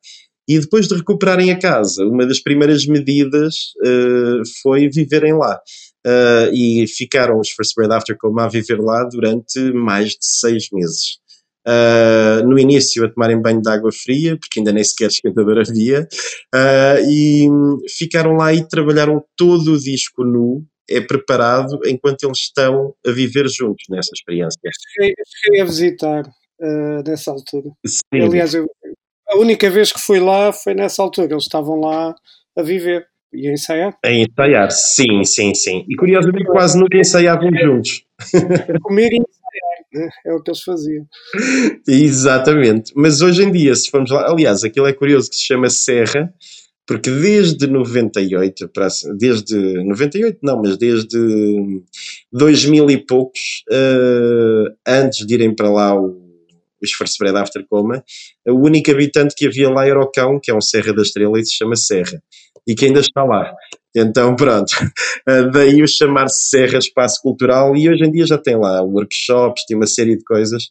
E 0.48 0.58
depois 0.58 0.86
de 0.86 0.94
recuperarem 0.94 1.50
a 1.50 1.58
casa, 1.58 2.04
uma 2.04 2.26
das 2.26 2.38
primeiras 2.38 2.86
medidas 2.86 3.54
uh, 3.82 4.42
foi 4.62 4.88
viverem 4.88 5.32
lá. 5.32 5.58
Uh, 6.06 6.52
e 6.52 6.86
ficaram 6.86 7.40
os 7.40 7.48
First 7.50 7.74
Bread 7.74 7.90
After 7.90 8.14
Coma 8.18 8.44
a 8.44 8.48
viver 8.48 8.78
lá 8.78 9.04
durante 9.04 9.58
mais 9.72 10.10
de 10.10 10.18
seis 10.20 10.68
meses. 10.70 11.18
Uh, 11.66 12.46
no 12.46 12.58
início 12.58 13.02
a 13.06 13.10
tomarem 13.10 13.40
banho 13.40 13.62
de 13.62 13.70
água 13.70 13.90
fria, 13.90 14.36
porque 14.38 14.60
ainda 14.60 14.70
nem 14.70 14.84
sequer 14.84 15.08
esquentador 15.08 15.58
havia, 15.58 16.06
e 17.08 17.48
ficaram 17.96 18.34
lá 18.34 18.52
e 18.52 18.68
trabalharam 18.68 19.24
todo 19.34 19.72
o 19.72 19.78
disco 19.78 20.24
nu, 20.24 20.62
é 20.90 21.00
preparado 21.00 21.80
enquanto 21.86 22.24
eles 22.24 22.40
estão 22.40 22.94
a 23.06 23.10
viver 23.10 23.48
juntos 23.48 23.86
nessa 23.88 24.10
experiência. 24.14 24.60
Cheguei, 24.92 25.14
cheguei 25.42 25.60
a 25.62 25.64
visitar 25.64 26.30
nessa 27.06 27.30
altura. 27.30 27.70
Sim. 27.86 28.20
Aliás, 28.20 28.52
eu, 28.52 28.66
a 29.28 29.36
única 29.36 29.70
vez 29.70 29.92
que 29.92 30.00
fui 30.00 30.20
lá 30.20 30.52
foi 30.52 30.74
nessa 30.74 31.02
altura, 31.02 31.32
eles 31.32 31.44
estavam 31.44 31.80
lá 31.80 32.14
a 32.56 32.62
viver 32.62 33.06
e 33.32 33.48
a 33.48 33.52
ensaiar. 33.52 33.96
A 34.04 34.10
ensaiar, 34.10 34.70
sim, 34.70 35.24
sim, 35.24 35.54
sim. 35.54 35.84
E 35.88 35.96
curiosamente 35.96 36.46
quase 36.46 36.78
nunca 36.78 36.96
ensaiavam 36.96 37.50
juntos. 37.52 38.04
Comer 38.82 39.12
e 39.12 39.16
ensaiar, 39.16 39.84
né? 39.92 40.08
é 40.26 40.32
o 40.32 40.42
que 40.42 40.50
eles 40.50 40.62
faziam. 40.62 41.06
Exatamente. 41.86 42.92
Mas 42.94 43.20
hoje 43.20 43.42
em 43.42 43.50
dia, 43.50 43.74
se 43.74 43.90
formos 43.90 44.10
lá, 44.10 44.30
aliás, 44.30 44.62
aquilo 44.62 44.86
é 44.86 44.92
curioso 44.92 45.28
que 45.30 45.36
se 45.36 45.44
chama 45.44 45.68
Serra, 45.68 46.32
porque 46.86 47.10
desde 47.10 47.66
98, 47.66 48.70
desde 49.16 49.82
98 49.84 50.38
não, 50.42 50.60
mas 50.60 50.76
desde 50.76 51.18
2000 52.32 52.90
e 52.90 52.98
poucos, 52.98 53.64
uh, 53.70 54.72
antes 54.86 55.26
de 55.26 55.34
irem 55.34 55.54
para 55.54 55.70
lá 55.70 55.98
o 55.98 56.23
First 56.92 57.18
Bread 57.18 57.36
After 57.36 57.64
Coma, 57.68 58.04
o 58.46 58.54
único 58.54 58.90
habitante 58.90 59.34
que 59.36 59.46
havia 59.46 59.70
lá 59.70 59.86
era 59.86 60.00
o 60.00 60.10
cão, 60.10 60.38
que 60.42 60.50
é 60.50 60.54
um 60.54 60.60
Serra 60.60 60.92
da 60.92 61.02
Estrela 61.02 61.38
e 61.38 61.44
se 61.44 61.54
chama 61.54 61.76
Serra, 61.76 62.22
e 62.66 62.74
que 62.74 62.86
ainda 62.86 63.00
está 63.00 63.24
lá. 63.24 63.54
Então, 63.96 64.34
pronto, 64.34 64.72
daí 65.52 65.82
o 65.82 65.88
chamar-se 65.88 66.48
Serra 66.48 66.78
Espaço 66.78 67.20
Cultural, 67.22 67.76
e 67.76 67.88
hoje 67.88 68.04
em 68.04 68.10
dia 68.10 68.26
já 68.26 68.38
tem 68.38 68.56
lá 68.56 68.82
workshops, 68.82 69.64
tem 69.66 69.76
uma 69.76 69.86
série 69.86 70.16
de 70.16 70.24
coisas, 70.24 70.64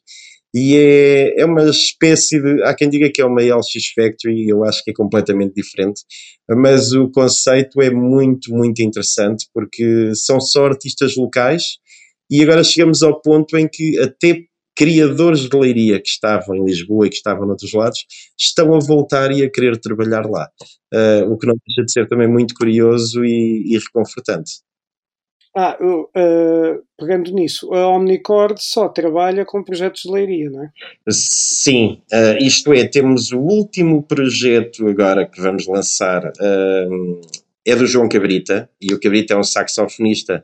e 0.55 0.77
é, 0.77 1.41
é 1.41 1.45
uma 1.45 1.67
espécie 1.67 2.39
de. 2.39 2.61
Há 2.63 2.75
quem 2.75 2.87
diga 2.87 3.09
que 3.09 3.21
é 3.21 3.25
uma 3.25 3.41
LX 3.41 3.87
Factory, 3.95 4.47
eu 4.47 4.63
acho 4.63 4.83
que 4.83 4.91
é 4.91 4.93
completamente 4.93 5.55
diferente, 5.55 6.01
mas 6.47 6.93
o 6.93 7.09
conceito 7.09 7.81
é 7.81 7.89
muito, 7.89 8.53
muito 8.53 8.81
interessante, 8.83 9.47
porque 9.51 10.11
são 10.13 10.39
só 10.39 10.67
artistas 10.67 11.15
locais, 11.15 11.77
e 12.29 12.43
agora 12.43 12.63
chegamos 12.63 13.01
ao 13.01 13.19
ponto 13.19 13.57
em 13.57 13.67
que 13.67 13.97
até 13.99 14.41
criadores 14.75 15.49
de 15.49 15.57
leiria 15.57 16.01
que 16.01 16.09
estavam 16.09 16.55
em 16.55 16.65
Lisboa 16.65 17.07
e 17.07 17.09
que 17.09 17.15
estavam 17.15 17.45
noutros 17.45 17.73
lados 17.73 17.99
estão 18.37 18.73
a 18.73 18.79
voltar 18.79 19.31
e 19.31 19.43
a 19.43 19.49
querer 19.49 19.79
trabalhar 19.79 20.25
lá, 20.25 20.49
uh, 20.93 21.31
o 21.31 21.37
que 21.37 21.47
não 21.47 21.55
deixa 21.65 21.83
de 21.83 21.91
ser 21.91 22.07
também 22.07 22.27
muito 22.27 22.53
curioso 22.55 23.23
e, 23.23 23.73
e 23.73 23.77
reconfortante. 23.77 24.51
Ah, 25.55 25.77
uh, 25.79 26.83
pegando 26.97 27.31
nisso, 27.31 27.71
a 27.75 27.87
Omnicord 27.87 28.57
só 28.59 28.89
trabalha 28.89 29.45
com 29.45 29.63
projetos 29.63 30.01
de 30.01 30.11
leiria, 30.11 30.49
não 30.49 30.63
é? 30.63 30.69
Sim, 31.07 32.01
uh, 32.11 32.43
isto 32.43 32.73
é, 32.73 32.87
temos 32.87 33.31
o 33.31 33.37
último 33.37 34.01
projeto 34.01 34.87
agora 34.87 35.27
que 35.27 35.39
vamos 35.39 35.67
lançar, 35.67 36.25
uh, 36.25 37.21
é 37.63 37.75
do 37.75 37.85
João 37.85 38.09
Cabrita, 38.09 38.67
e 38.81 38.95
o 38.95 38.99
Cabrita 38.99 39.35
é 39.35 39.37
um 39.37 39.43
saxofonista 39.43 40.43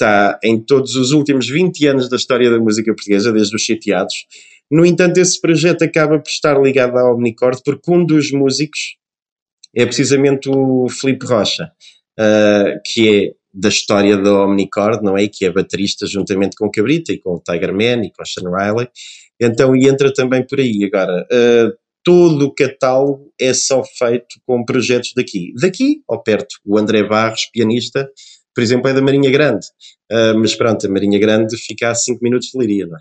está 0.00 0.38
em 0.42 0.58
todos 0.58 0.96
os 0.96 1.12
últimos 1.12 1.48
20 1.48 1.86
anos 1.86 2.08
da 2.08 2.16
história 2.16 2.50
da 2.50 2.58
música 2.58 2.92
portuguesa, 2.94 3.32
desde 3.32 3.54
os 3.54 3.62
Chateados. 3.62 4.14
No 4.70 4.86
entanto, 4.86 5.18
esse 5.18 5.40
projeto 5.40 5.82
acaba 5.82 6.18
por 6.18 6.28
estar 6.28 6.60
ligado 6.60 6.96
à 6.96 7.12
Omnicord, 7.12 7.60
porque 7.64 7.90
um 7.90 8.04
dos 8.04 8.32
músicos 8.32 8.96
é 9.76 9.84
precisamente 9.84 10.48
o 10.48 10.88
Felipe 10.88 11.26
Rocha, 11.26 11.70
uh, 12.18 12.80
que 12.84 13.26
é 13.26 13.32
da 13.52 13.68
história 13.68 14.16
da 14.16 14.44
Omnicord, 14.44 15.02
não 15.02 15.18
é? 15.18 15.28
Que 15.28 15.44
é 15.44 15.52
baterista 15.52 16.06
juntamente 16.06 16.56
com 16.56 16.66
o 16.66 16.70
Cabrita 16.70 17.12
e 17.12 17.18
com 17.18 17.34
o 17.34 17.40
Tiger 17.40 17.72
Man 17.72 18.04
e 18.04 18.12
com 18.12 18.22
o 18.22 18.26
Sean 18.26 18.48
Riley. 18.48 18.88
Então, 19.40 19.74
e 19.74 19.88
entra 19.88 20.12
também 20.12 20.46
por 20.46 20.60
aí. 20.60 20.84
Agora, 20.84 21.26
uh, 21.32 21.76
todo 22.04 22.46
o 22.46 22.54
catálogo 22.54 23.32
é 23.40 23.52
só 23.52 23.82
feito 23.84 24.40
com 24.46 24.64
projetos 24.64 25.12
daqui. 25.14 25.52
Daqui, 25.60 26.02
ao 26.08 26.22
perto, 26.22 26.56
o 26.64 26.78
André 26.78 27.02
Barros, 27.02 27.46
pianista, 27.52 28.08
por 28.54 28.62
exemplo, 28.62 28.88
é 28.88 28.94
da 28.94 29.02
Marinha 29.02 29.30
Grande. 29.30 29.66
Uh, 30.10 30.38
mas 30.38 30.54
pronto, 30.54 30.86
a 30.86 30.90
Marinha 30.90 31.18
Grande 31.18 31.56
fica 31.56 31.90
a 31.90 31.94
5 31.94 32.22
minutos 32.22 32.48
de 32.48 32.58
Liria, 32.58 32.86
não 32.86 32.96
é? 32.96 33.00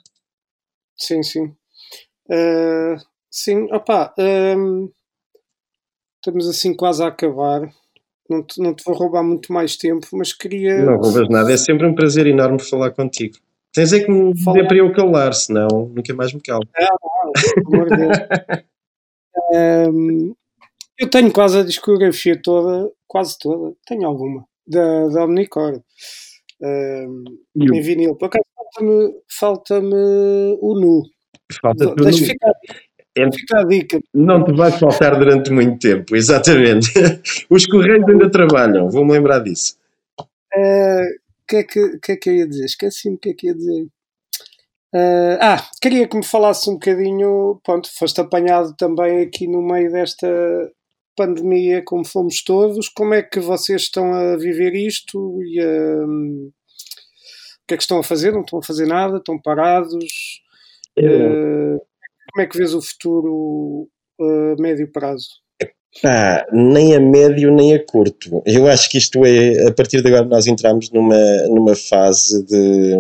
Sim, 0.97 1.23
sim. 1.23 1.45
Uh, 2.29 2.95
sim, 3.31 3.63
opá, 3.73 4.13
um, 4.19 4.91
estamos 6.17 6.47
assim 6.47 6.75
quase 6.75 7.03
a 7.03 7.07
acabar. 7.07 7.69
Não 8.29 8.43
te, 8.43 8.61
não 8.61 8.75
te 8.75 8.83
vou 8.83 8.93
roubar 8.95 9.23
muito 9.23 9.51
mais 9.51 9.75
tempo, 9.75 10.05
mas 10.13 10.33
queria. 10.33 10.83
Não 10.83 10.97
roubas 10.97 11.27
nada, 11.29 11.51
é 11.51 11.57
sempre 11.57 11.87
um 11.87 11.95
prazer 11.95 12.27
enorme 12.27 12.59
falar 12.59 12.91
contigo. 12.91 13.37
Tens 13.73 13.93
é 13.93 13.99
que 13.99 14.11
me 14.11 14.33
dizer 14.33 14.67
para 14.67 14.77
eu 14.77 14.91
calar, 14.93 15.33
senão 15.33 15.67
nunca 15.95 16.13
mais 16.13 16.33
me 16.33 16.41
calo. 16.41 16.67
Ah, 16.75 16.95
não, 17.01 17.31
pelo 17.63 17.75
amor 17.75 17.89
de 17.89 17.97
Deus. 17.97 18.17
um, 19.93 20.35
eu 20.99 21.09
tenho 21.09 21.31
quase 21.31 21.59
a 21.59 21.63
discografia 21.63 22.39
toda, 22.39 22.91
quase 23.07 23.37
toda, 23.39 23.75
tenho 23.87 24.05
alguma, 24.05 24.45
da, 24.69 25.07
da 25.07 25.25
Omnicord. 25.25 25.81
Um, 26.61 27.23
em 27.55 27.81
vinil. 27.81 28.15
Por 28.15 28.25
acaso 28.25 28.45
falta-me 28.55 29.13
falta 29.27 29.79
o 29.79 30.79
nu. 30.79 31.03
Falta 31.61 31.95
Deixa 31.95 32.25
ficar, 32.25 32.51
é, 33.17 33.31
fica 33.31 33.59
a 33.59 33.63
dica. 33.63 33.99
Não 34.13 34.43
te 34.43 34.51
vai 34.53 34.71
faltar 34.71 35.17
durante 35.17 35.51
muito 35.51 35.79
tempo, 35.79 36.15
exatamente. 36.15 36.89
Os 37.49 37.65
Correios 37.65 38.07
ainda 38.07 38.29
trabalham, 38.29 38.89
vou-me 38.89 39.13
lembrar 39.13 39.39
disso. 39.39 39.77
O 40.19 40.23
uh, 40.23 41.07
que, 41.47 41.55
é 41.57 41.63
que, 41.63 41.99
que, 41.99 42.11
é 42.11 42.17
que 42.17 42.29
eu 42.29 42.35
ia 42.35 42.47
dizer? 42.47 42.65
Esqueci-me 42.65 43.15
o 43.15 43.19
que 43.19 43.29
é 43.29 43.33
que 43.33 43.47
ia 43.47 43.55
dizer. 43.55 43.87
Uh, 44.93 45.37
ah, 45.39 45.69
queria 45.81 46.07
que 46.07 46.17
me 46.17 46.25
falasse 46.25 46.69
um 46.69 46.73
bocadinho. 46.73 47.59
Pronto, 47.63 47.89
foste 47.97 48.21
apanhado 48.21 48.75
também 48.75 49.21
aqui 49.21 49.47
no 49.47 49.61
meio 49.61 49.91
desta 49.91 50.27
pandemia, 51.19 51.83
como 51.83 52.07
fomos 52.07 52.41
todos. 52.41 52.87
Como 52.87 53.13
é 53.13 53.21
que 53.21 53.41
vocês 53.41 53.81
estão 53.81 54.13
a 54.13 54.37
viver 54.37 54.73
isto? 54.73 55.37
E, 55.43 55.61
uh, 55.61 56.47
o 56.47 56.51
que 57.67 57.73
é 57.73 57.77
que 57.77 57.83
estão 57.83 57.99
a 57.99 58.03
fazer? 58.03 58.31
Não 58.31 58.41
estão 58.41 58.59
a 58.59 58.63
fazer 58.63 58.87
nada? 58.87 59.17
Estão 59.17 59.37
parados? 59.37 60.41
Uh, 60.97 61.77
como 62.31 62.41
é 62.41 62.47
que 62.47 62.57
vês 62.57 62.73
o 62.73 62.81
futuro 62.81 63.89
a 64.19 64.61
médio 64.61 64.89
prazo? 64.91 65.27
Ah, 66.03 66.45
nem 66.53 66.95
a 66.95 66.99
médio 66.99 67.51
nem 67.53 67.73
a 67.73 67.83
curto. 67.83 68.41
Eu 68.45 68.67
acho 68.67 68.89
que 68.89 68.97
isto 68.97 69.25
é, 69.25 69.67
a 69.67 69.73
partir 69.73 70.01
de 70.01 70.07
agora 70.07 70.25
nós 70.25 70.45
entramos 70.47 70.91
numa, 70.91 71.17
numa 71.47 71.75
fase 71.75 72.45
de, 72.45 72.95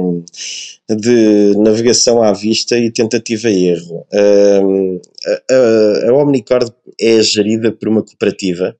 de 0.95 1.53
navegação 1.57 2.21
à 2.21 2.33
vista 2.33 2.77
e 2.77 2.91
tentativa 2.91 3.49
e 3.49 3.67
erro. 3.67 4.05
A, 4.11 5.53
a, 5.53 6.09
a 6.09 6.13
Omnicord 6.13 6.73
é 6.99 7.21
gerida 7.21 7.71
por 7.71 7.87
uma 7.87 8.03
cooperativa, 8.03 8.75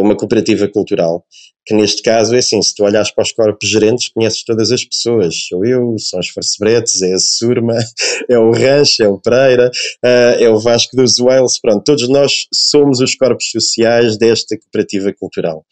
uma 0.00 0.16
cooperativa 0.16 0.68
cultural, 0.68 1.24
que 1.64 1.74
neste 1.74 2.02
caso 2.02 2.34
é 2.34 2.38
assim, 2.38 2.60
se 2.60 2.74
tu 2.74 2.84
olhas 2.84 3.10
para 3.10 3.22
os 3.22 3.32
corpos 3.32 3.68
gerentes, 3.68 4.08
conheces 4.08 4.44
todas 4.44 4.72
as 4.72 4.84
pessoas, 4.84 5.34
sou 5.48 5.64
eu, 5.64 5.94
são 5.98 6.18
os 6.18 6.28
Forcebretes, 6.28 7.00
é 7.02 7.14
a 7.14 7.18
Surma, 7.18 7.78
é 8.28 8.38
o 8.38 8.50
Rancho, 8.50 9.02
é 9.02 9.08
o 9.08 9.18
Pereira, 9.18 9.70
uh, 10.04 10.42
é 10.42 10.48
o 10.50 10.58
Vasco 10.58 10.96
dos 10.96 11.18
Wales, 11.18 11.60
pronto, 11.60 11.84
todos 11.84 12.08
nós 12.08 12.46
somos 12.52 13.00
os 13.00 13.14
corpos 13.14 13.50
sociais 13.50 14.18
desta 14.18 14.58
cooperativa 14.58 15.12
cultural. 15.12 15.64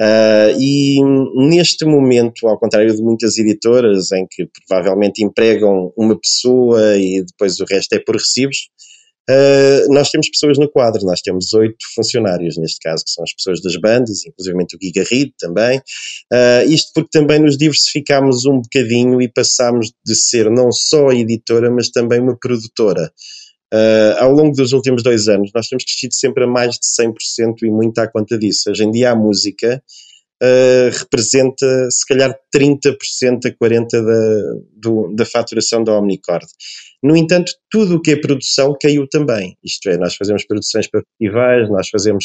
Uh, 0.00 0.54
e 0.60 1.00
neste 1.48 1.84
momento, 1.84 2.46
ao 2.46 2.58
contrário 2.58 2.94
de 2.94 3.02
muitas 3.02 3.36
editoras 3.36 4.12
em 4.12 4.26
que 4.30 4.48
provavelmente 4.68 5.24
empregam 5.24 5.92
uma 5.96 6.16
pessoa 6.16 6.96
e 6.96 7.24
depois 7.24 7.58
o 7.58 7.64
resto 7.64 7.94
é 7.94 7.98
por 7.98 8.14
recibos, 8.14 8.68
Uh, 9.28 9.92
nós 9.92 10.10
temos 10.10 10.30
pessoas 10.30 10.56
no 10.58 10.70
quadro, 10.70 11.04
nós 11.04 11.20
temos 11.20 11.52
oito 11.52 11.76
funcionários 11.94 12.56
neste 12.56 12.78
caso, 12.80 13.04
que 13.04 13.10
são 13.10 13.22
as 13.22 13.34
pessoas 13.34 13.60
das 13.60 13.76
bandas, 13.76 14.24
inclusive 14.24 14.56
o 14.56 14.78
Gui 14.78 14.90
Garrido 14.90 15.32
também, 15.38 15.78
uh, 15.78 16.66
isto 16.66 16.92
porque 16.94 17.10
também 17.12 17.38
nos 17.38 17.58
diversificámos 17.58 18.46
um 18.46 18.60
bocadinho 18.62 19.20
e 19.20 19.28
passámos 19.28 19.92
de 20.04 20.14
ser 20.14 20.50
não 20.50 20.72
só 20.72 21.12
editora, 21.12 21.70
mas 21.70 21.90
também 21.90 22.20
uma 22.20 22.38
produtora. 22.38 23.12
Uh, 23.72 24.16
ao 24.18 24.32
longo 24.32 24.56
dos 24.56 24.72
últimos 24.72 25.02
dois 25.02 25.28
anos, 25.28 25.50
nós 25.54 25.68
temos 25.68 25.84
crescido 25.84 26.14
sempre 26.14 26.44
a 26.44 26.46
mais 26.46 26.76
de 26.76 26.86
100% 26.98 27.64
e 27.64 27.70
muito 27.70 27.98
à 27.98 28.08
conta 28.08 28.38
disso. 28.38 28.70
Hoje 28.70 28.84
em 28.84 28.90
dia 28.90 29.10
a 29.10 29.14
música 29.14 29.82
Uh, 30.40 30.96
representa 30.96 31.66
se 31.90 32.06
calhar 32.06 32.32
30% 32.54 33.46
a 33.46 33.50
40% 33.50 33.88
da, 33.90 34.60
do, 34.76 35.12
da 35.14 35.26
faturação 35.26 35.82
da 35.82 35.98
Omnicord. 35.98 36.46
No 37.02 37.16
entanto, 37.16 37.52
tudo 37.70 37.96
o 37.96 38.02
que 38.02 38.10
é 38.10 38.16
produção 38.16 38.76
caiu 38.80 39.06
também. 39.08 39.56
Isto 39.64 39.88
é, 39.88 39.96
nós 39.96 40.16
fazemos 40.16 40.44
produções 40.44 40.88
para 40.88 41.02
festivais, 41.02 41.70
nós 41.70 41.88
fazemos 41.88 42.24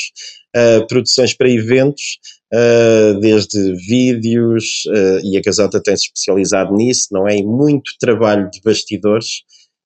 uh, 0.56 0.88
produções 0.88 1.36
para 1.36 1.50
eventos, 1.50 2.18
uh, 2.52 3.20
desde 3.20 3.76
vídeos, 3.88 4.84
uh, 4.88 5.20
e 5.24 5.38
a 5.38 5.44
Casota 5.44 5.82
tem-se 5.82 6.06
especializado 6.06 6.74
nisso, 6.74 7.10
não 7.12 7.28
é? 7.28 7.38
E 7.38 7.46
muito 7.46 7.92
trabalho 8.00 8.50
de 8.50 8.62
bastidores, 8.62 9.44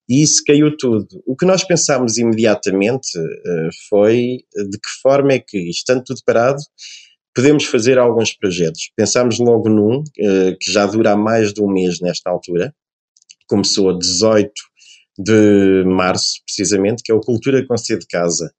e 0.09 0.23
isso 0.23 0.41
caiu 0.47 0.75
tudo. 0.77 1.21
O 1.25 1.35
que 1.35 1.45
nós 1.45 1.65
pensámos 1.65 2.17
imediatamente 2.17 3.09
foi 3.89 4.37
de 4.55 4.77
que 4.79 5.01
forma 5.01 5.33
é 5.33 5.39
que, 5.39 5.69
estando 5.69 6.01
tudo 6.05 6.21
parado, 6.25 6.59
podemos 7.37 7.65
fazer 7.65 7.99
alguns 7.99 8.33
projetos. 8.33 8.89
Pensámos 8.95 9.37
logo 9.37 9.69
num, 9.69 10.03
que 10.59 10.71
já 10.71 10.87
dura 10.87 11.15
mais 11.15 11.53
de 11.53 11.61
um 11.61 11.71
mês 11.71 12.01
nesta 12.01 12.31
altura, 12.31 12.73
começou 13.47 13.91
a 13.91 13.93
18 13.93 14.51
de 15.19 15.83
março, 15.85 16.41
precisamente, 16.43 17.03
que 17.03 17.11
é 17.11 17.15
o 17.15 17.21
Cultura 17.21 17.63
com 17.67 17.77
C 17.77 17.95
de 17.95 18.07
Casa. 18.07 18.51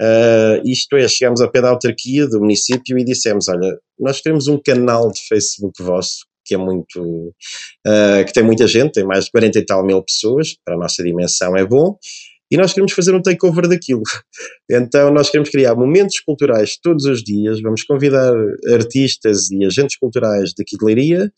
Uh, 0.00 0.66
isto 0.66 0.96
é, 0.96 1.06
chegámos 1.06 1.42
ao 1.42 1.50
pé 1.50 1.60
da 1.60 1.68
autarquia 1.68 2.26
do 2.26 2.40
município 2.40 2.98
e 2.98 3.04
dissemos: 3.04 3.46
Olha, 3.48 3.78
nós 3.98 4.22
temos 4.22 4.48
um 4.48 4.58
canal 4.58 5.12
de 5.12 5.20
Facebook 5.28 5.82
vosso 5.82 6.24
que 6.46 6.54
é 6.54 6.58
muito. 6.58 7.00
Uh, 7.86 8.24
que 8.26 8.32
tem 8.32 8.42
muita 8.42 8.66
gente, 8.66 8.92
tem 8.92 9.04
mais 9.04 9.26
de 9.26 9.30
40 9.32 9.58
e 9.58 9.66
tal 9.66 9.84
mil 9.84 10.02
pessoas, 10.02 10.56
para 10.64 10.74
a 10.74 10.78
nossa 10.78 11.02
dimensão 11.02 11.56
é 11.56 11.64
bom, 11.64 11.96
e 12.50 12.56
nós 12.56 12.72
queremos 12.72 12.92
fazer 12.92 13.14
um 13.14 13.22
takeover 13.22 13.68
daquilo. 13.68 14.02
Então, 14.70 15.12
nós 15.12 15.28
queremos 15.28 15.50
criar 15.50 15.74
momentos 15.74 16.20
culturais 16.20 16.78
todos 16.82 17.04
os 17.04 17.22
dias, 17.22 17.60
vamos 17.60 17.82
convidar 17.84 18.32
artistas 18.72 19.50
e 19.50 19.62
agentes 19.64 19.96
culturais 19.98 20.54
daqui 20.56 20.76
de 20.76 21.30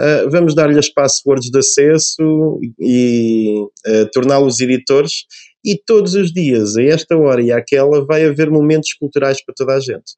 Uh, 0.00 0.28
vamos 0.30 0.54
dar-lhe 0.54 0.78
as 0.78 0.88
passwords 0.88 1.50
de 1.50 1.58
acesso 1.58 2.58
e 2.80 3.62
uh, 3.86 4.10
torná-los 4.10 4.58
editores 4.58 5.26
e 5.64 5.76
todos 5.76 6.14
os 6.14 6.32
dias, 6.32 6.76
a 6.76 6.82
esta 6.82 7.16
hora 7.16 7.42
e 7.42 7.52
àquela, 7.52 8.04
vai 8.04 8.24
haver 8.24 8.50
momentos 8.50 8.94
culturais 8.94 9.44
para 9.44 9.54
toda 9.54 9.74
a 9.74 9.80
gente. 9.80 10.16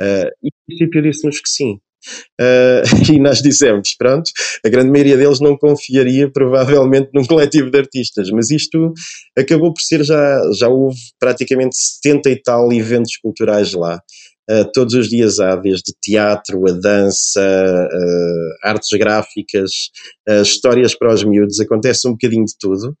Uh, 0.00 0.28
e 0.42 0.48
o 0.48 0.52
princípio 0.66 1.02
disse-nos 1.02 1.40
que 1.40 1.48
sim. 1.48 1.78
Uh, 2.40 2.82
e 3.12 3.20
nós 3.20 3.42
dissemos, 3.42 3.94
pronto, 3.96 4.30
a 4.64 4.68
grande 4.68 4.90
maioria 4.90 5.16
deles 5.16 5.40
não 5.40 5.56
confiaria 5.56 6.30
provavelmente 6.30 7.10
num 7.12 7.24
coletivo 7.24 7.70
de 7.70 7.78
artistas, 7.78 8.30
mas 8.30 8.50
isto 8.50 8.92
acabou 9.36 9.72
por 9.72 9.82
ser 9.82 10.04
já, 10.04 10.40
já 10.56 10.68
houve 10.68 10.98
praticamente 11.18 11.76
70 11.76 12.30
e 12.30 12.42
tal 12.42 12.72
eventos 12.72 13.16
culturais 13.16 13.72
lá, 13.72 14.00
Uh, 14.50 14.64
todos 14.72 14.94
os 14.94 15.10
dias 15.10 15.38
há, 15.40 15.54
desde 15.56 15.92
teatro, 16.00 16.66
a 16.66 16.72
dança, 16.72 17.38
uh, 17.42 18.66
artes 18.66 18.98
gráficas, 18.98 19.70
histórias 20.42 20.94
para 20.94 21.12
os 21.12 21.22
miúdos, 21.22 21.60
acontece 21.60 22.08
um 22.08 22.12
bocadinho 22.12 22.46
de 22.46 22.54
tudo. 22.58 22.96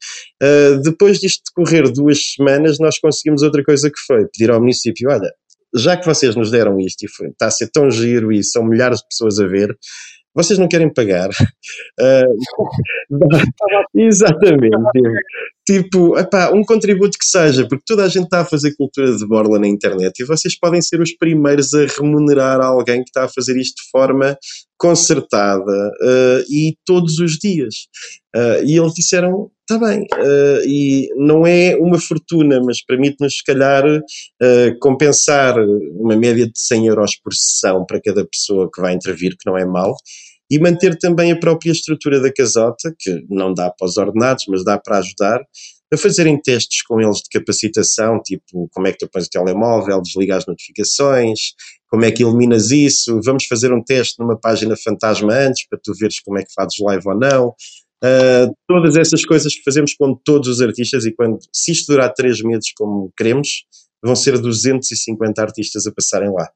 depois 0.84 1.18
disto 1.18 1.40
decorrer 1.48 1.90
duas 1.90 2.18
semanas, 2.34 2.78
nós 2.78 2.98
conseguimos 2.98 3.42
outra 3.42 3.64
coisa 3.64 3.90
que 3.90 3.98
foi 4.06 4.26
pedir 4.28 4.50
ao 4.50 4.60
município: 4.60 5.08
olha, 5.10 5.32
já 5.74 5.96
que 5.96 6.06
vocês 6.06 6.34
nos 6.34 6.50
deram 6.50 6.78
isto 6.78 7.04
e 7.04 7.08
foi, 7.08 7.28
está 7.28 7.46
a 7.46 7.50
ser 7.50 7.70
tão 7.70 7.90
giro 7.90 8.32
e 8.32 8.42
são 8.42 8.64
milhares 8.64 8.98
de 9.00 9.06
pessoas 9.08 9.38
a 9.38 9.46
ver, 9.46 9.76
vocês 10.34 10.58
não 10.58 10.68
querem 10.68 10.92
pagar. 10.92 11.30
Uh, 12.00 12.36
exatamente. 13.96 14.76
tipo, 15.66 16.16
epá, 16.18 16.50
um 16.52 16.62
contributo 16.62 17.18
que 17.18 17.26
seja, 17.26 17.66
porque 17.66 17.82
toda 17.86 18.04
a 18.04 18.08
gente 18.08 18.24
está 18.24 18.40
a 18.40 18.44
fazer 18.44 18.74
cultura 18.76 19.16
de 19.16 19.26
borla 19.26 19.58
na 19.58 19.66
internet 19.66 20.20
e 20.20 20.26
vocês 20.26 20.56
podem 20.58 20.80
ser 20.80 21.00
os 21.00 21.16
primeiros 21.16 21.74
a 21.74 21.86
remunerar 21.86 22.60
alguém 22.60 23.02
que 23.02 23.10
está 23.10 23.24
a 23.24 23.28
fazer 23.28 23.56
isto 23.58 23.82
de 23.82 23.90
forma 23.90 24.38
concertada 24.78 25.90
uh, 26.02 26.44
e 26.48 26.76
todos 26.86 27.18
os 27.18 27.32
dias. 27.32 27.74
Uh, 28.36 28.64
e 28.64 28.78
eles 28.78 28.94
disseram: 28.94 29.50
está 29.68 29.78
bem, 29.78 30.02
uh, 30.02 30.66
e 30.66 31.08
não 31.16 31.46
é 31.46 31.76
uma 31.76 32.00
fortuna, 32.00 32.60
mas 32.64 32.82
permite-nos, 32.84 33.36
se 33.36 33.44
calhar, 33.44 33.84
compensar 34.80 35.56
uma 35.58 36.16
média 36.16 36.46
de 36.46 36.58
100 36.58 36.86
euros 36.86 37.16
por 37.22 37.34
sessão 37.34 37.84
para 37.84 38.00
cada 38.00 38.26
pessoa 38.26 38.70
que 38.72 38.80
vai 38.80 38.94
intervir, 38.94 39.32
que 39.32 39.48
não 39.48 39.58
é 39.58 39.66
mal 39.66 39.94
e 40.50 40.58
manter 40.58 40.96
também 40.96 41.30
a 41.30 41.38
própria 41.38 41.70
estrutura 41.70 42.20
da 42.20 42.32
casota, 42.32 42.94
que 42.98 43.22
não 43.28 43.52
dá 43.52 43.70
para 43.70 43.86
os 43.86 43.96
ordenados, 43.96 44.44
mas 44.48 44.64
dá 44.64 44.78
para 44.78 44.98
ajudar, 44.98 45.40
a 45.92 45.96
fazerem 45.96 46.40
testes 46.40 46.82
com 46.82 47.00
eles 47.00 47.18
de 47.18 47.38
capacitação, 47.38 48.20
tipo 48.22 48.68
como 48.72 48.86
é 48.86 48.92
que 48.92 48.98
tu 48.98 49.08
pões 49.10 49.26
o 49.26 49.30
telemóvel, 49.30 50.02
desligar 50.02 50.38
as 50.38 50.46
notificações, 50.46 51.38
como 51.88 52.04
é 52.04 52.10
que 52.10 52.22
eliminas 52.22 52.70
isso, 52.70 53.20
vamos 53.24 53.46
fazer 53.46 53.72
um 53.72 53.82
teste 53.82 54.18
numa 54.18 54.38
página 54.38 54.74
fantasma 54.76 55.32
antes 55.32 55.66
para 55.66 55.78
tu 55.82 55.92
veres 55.98 56.20
como 56.20 56.38
é 56.38 56.42
que 56.42 56.52
fazes 56.54 56.76
live 56.80 57.02
ou 57.06 57.18
não. 57.18 57.54
Uh, 58.04 58.54
todas 58.68 58.96
essas 58.96 59.24
coisas 59.24 59.54
que 59.54 59.62
fazemos 59.64 59.94
com 59.94 60.14
todos 60.14 60.48
os 60.48 60.60
artistas 60.60 61.04
e 61.04 61.12
quando, 61.12 61.38
se 61.52 61.72
isto 61.72 61.92
durar 61.92 62.12
três 62.14 62.40
meses 62.40 62.72
como 62.76 63.12
queremos, 63.16 63.64
vão 64.02 64.14
ser 64.14 64.38
250 64.38 65.42
artistas 65.42 65.86
a 65.86 65.92
passarem 65.92 66.30
lá 66.30 66.48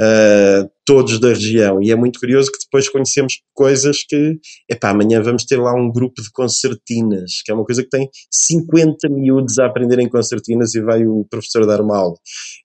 uh, 0.00 0.70
todos 0.84 1.18
da 1.20 1.28
região. 1.28 1.82
E 1.82 1.90
é 1.90 1.96
muito 1.96 2.18
curioso 2.18 2.50
que 2.50 2.58
depois 2.64 2.88
conhecemos 2.88 3.40
coisas 3.54 4.02
que, 4.04 4.38
epá, 4.68 4.90
amanhã 4.90 5.22
vamos 5.22 5.44
ter 5.44 5.56
lá 5.56 5.74
um 5.74 5.90
grupo 5.90 6.22
de 6.22 6.30
concertinas, 6.30 7.42
que 7.44 7.52
é 7.52 7.54
uma 7.54 7.64
coisa 7.64 7.82
que 7.82 7.88
tem 7.88 8.08
50 8.30 9.08
miúdos 9.08 9.58
a 9.58 9.66
aprenderem 9.66 10.08
concertinas 10.08 10.74
e 10.74 10.80
vai 10.80 11.06
o 11.06 11.26
professor 11.30 11.66
dar 11.66 11.80
uma 11.80 11.96
aula. 11.96 12.16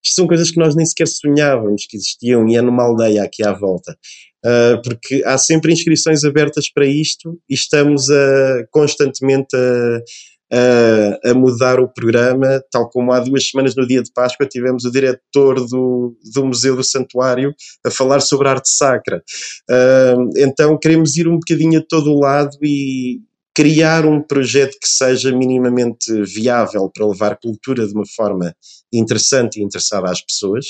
Isto 0.03 0.15
são 0.15 0.27
coisas 0.27 0.51
que 0.51 0.59
nós 0.59 0.75
nem 0.75 0.85
sequer 0.85 1.07
sonhávamos 1.07 1.85
que 1.87 1.97
existiam 1.97 2.47
e 2.47 2.55
é 2.55 2.61
numa 2.61 2.83
aldeia 2.83 3.23
aqui 3.23 3.43
à 3.43 3.53
volta. 3.53 3.97
Uh, 4.45 4.81
porque 4.83 5.23
há 5.25 5.37
sempre 5.37 5.73
inscrições 5.73 6.23
abertas 6.23 6.71
para 6.71 6.85
isto 6.85 7.39
e 7.49 7.55
estamos 7.55 8.09
a, 8.09 8.65
constantemente 8.71 9.55
a 9.55 10.01
a, 10.51 11.29
a, 11.29 11.33
mudar 11.33 11.79
o 11.79 11.87
programa, 11.87 12.61
tal 12.71 12.89
como 12.89 13.11
há 13.11 13.19
duas 13.19 13.49
semanas 13.49 13.75
no 13.75 13.87
dia 13.87 14.01
de 14.01 14.11
Páscoa 14.11 14.47
tivemos 14.47 14.85
o 14.85 14.91
diretor 14.91 15.65
do, 15.67 16.17
do 16.33 16.45
Museu 16.45 16.75
do 16.75 16.83
Santuário 16.83 17.53
a 17.85 17.91
falar 17.91 18.21
sobre 18.21 18.47
arte 18.47 18.69
sacra. 18.69 19.21
Uh, 19.69 20.29
então 20.37 20.77
queremos 20.77 21.17
ir 21.17 21.27
um 21.27 21.39
bocadinho 21.39 21.79
a 21.79 21.83
todo 21.87 22.11
o 22.11 22.19
lado 22.19 22.57
e 22.63 23.19
criar 23.53 24.05
um 24.05 24.21
projeto 24.21 24.77
que 24.79 24.87
seja 24.87 25.35
minimamente 25.35 26.13
viável 26.23 26.89
para 26.93 27.07
levar 27.07 27.39
cultura 27.39 27.87
de 27.87 27.93
uma 27.93 28.05
forma 28.05 28.55
interessante 28.93 29.59
e 29.59 29.63
interessada 29.63 30.09
às 30.09 30.21
pessoas. 30.21 30.65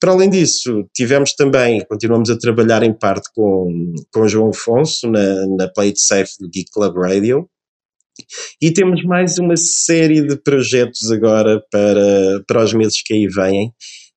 Para 0.00 0.12
além 0.12 0.28
disso, 0.28 0.88
tivemos 0.94 1.34
também, 1.34 1.84
continuamos 1.86 2.28
a 2.28 2.38
trabalhar 2.38 2.82
em 2.82 2.92
parte 2.92 3.30
com, 3.34 3.94
com 4.12 4.28
João 4.28 4.50
Afonso 4.50 5.10
na, 5.10 5.46
na 5.46 5.68
Play 5.68 5.88
It 5.88 6.00
Safe 6.00 6.32
do 6.40 6.48
Geek 6.48 6.70
Club 6.70 6.96
Radio, 6.96 7.48
e 8.60 8.72
temos 8.72 9.02
mais 9.04 9.38
uma 9.38 9.56
série 9.56 10.22
de 10.22 10.36
projetos 10.36 11.10
agora 11.10 11.62
para, 11.70 12.42
para 12.46 12.64
os 12.64 12.72
meses 12.72 13.02
que 13.02 13.14
aí 13.14 13.26
vêm. 13.26 13.72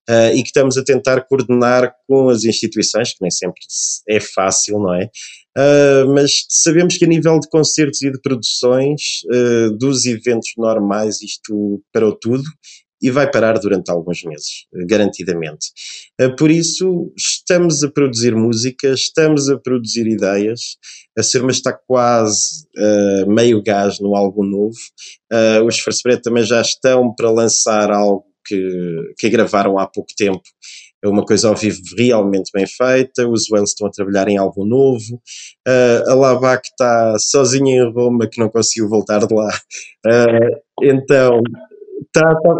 Uh, 0.10 0.34
e 0.34 0.42
que 0.42 0.48
estamos 0.48 0.76
a 0.76 0.84
tentar 0.84 1.22
coordenar 1.28 1.94
com 2.08 2.30
as 2.30 2.44
instituições, 2.44 3.12
que 3.12 3.22
nem 3.22 3.30
sempre 3.30 3.62
é 4.10 4.20
fácil, 4.20 4.80
não 4.80 4.96
é? 4.96 5.08
Uh, 5.56 6.12
mas 6.12 6.46
sabemos 6.50 6.98
que 6.98 7.06
a 7.06 7.08
nível 7.08 7.40
de 7.40 7.48
concertos 7.48 8.02
e 8.02 8.12
de 8.12 8.20
produções, 8.20 9.02
uh, 9.32 9.78
dos 9.78 10.08
eventos 10.08 10.50
normais, 10.58 11.22
isto 11.22 11.84
parou 11.94 12.18
tudo 12.20 12.42
e 13.02 13.10
vai 13.10 13.30
parar 13.30 13.60
durante 13.60 13.90
alguns 13.90 14.24
meses, 14.24 14.66
garantidamente. 14.88 15.68
Eh, 16.20 16.30
por 16.30 16.52
isso, 16.52 17.14
estamos 17.18 17.84
a 17.84 17.90
produzir 17.90 18.36
música, 18.36 18.90
estamos 18.90 19.50
a 19.50 19.58
produzir 19.58 20.08
ideias, 20.08 20.78
a 21.18 21.24
Serma 21.24 21.52
está 21.52 21.74
quase 21.74 22.66
uh, 22.78 23.30
meio 23.30 23.62
gás 23.62 24.00
no 24.00 24.16
álbum 24.16 24.44
novo. 24.44 24.78
Uh, 25.32 25.66
os 25.66 25.80
First 25.80 26.02
também 26.24 26.44
já 26.44 26.62
estão 26.62 27.14
para 27.14 27.30
lançar 27.30 27.92
algo 27.92 28.26
que, 28.46 29.14
que 29.18 29.30
gravaram 29.30 29.78
há 29.78 29.86
pouco 29.86 30.10
tempo. 30.18 30.42
É 31.04 31.08
uma 31.08 31.26
coisa 31.26 31.50
ao 31.50 31.56
vivo 31.56 31.80
realmente 31.98 32.52
bem 32.54 32.66
feita. 32.66 33.28
Os 33.28 33.50
Wells 33.50 33.72
estão 33.72 33.88
a 33.88 33.92
trabalhar 33.92 34.28
em 34.28 34.38
algo 34.38 34.66
novo. 34.66 35.16
Uh, 35.68 36.10
a 36.10 36.14
Lavac 36.14 36.68
está 36.68 37.18
sozinha 37.20 37.82
em 37.82 37.92
Roma, 37.92 38.28
que 38.28 38.40
não 38.40 38.50
conseguiu 38.50 38.90
voltar 38.90 39.26
de 39.26 39.34
lá. 39.34 39.50
então, 40.82 41.42
está, 42.06 42.36
tá, 42.36 42.56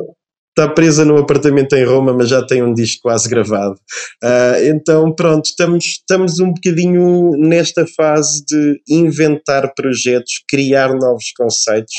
está 0.60 0.68
presa 0.68 1.06
num 1.06 1.18
apartamento 1.18 1.74
em 1.74 1.86
Roma, 1.86 2.14
mas 2.14 2.28
já 2.28 2.46
tem 2.46 2.62
um 2.62 2.74
disco 2.74 3.04
quase 3.04 3.30
gravado. 3.30 3.76
Uh, 4.22 4.66
então, 4.66 5.16
pronto, 5.16 5.46
estamos, 5.46 5.86
estamos 5.86 6.40
um 6.40 6.52
bocadinho 6.52 7.32
nesta 7.38 7.86
fase 7.96 8.44
de 8.46 8.82
inventar 8.90 9.74
projetos, 9.74 10.44
criar 10.50 10.94
novos 10.94 11.32
conceitos, 11.32 11.96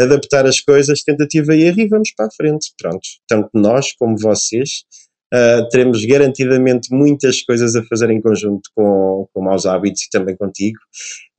adaptar 0.00 0.46
as 0.46 0.60
coisas, 0.60 1.02
tentativa 1.02 1.54
e 1.54 1.64
erro 1.64 1.80
e 1.80 1.88
vamos 1.88 2.10
para 2.16 2.26
a 2.26 2.30
frente. 2.30 2.72
Pronto, 2.80 3.06
tanto 3.28 3.50
nós 3.52 3.92
como 3.98 4.16
vocês 4.18 4.84
Uh, 5.32 5.68
teremos 5.68 6.04
garantidamente 6.04 6.92
muitas 6.92 7.40
coisas 7.42 7.76
a 7.76 7.84
fazer 7.84 8.10
em 8.10 8.20
conjunto 8.20 8.68
com, 8.74 9.28
com 9.32 9.42
Maus 9.42 9.64
Hábitos 9.64 10.02
e 10.02 10.10
também 10.10 10.36
contigo. 10.36 10.78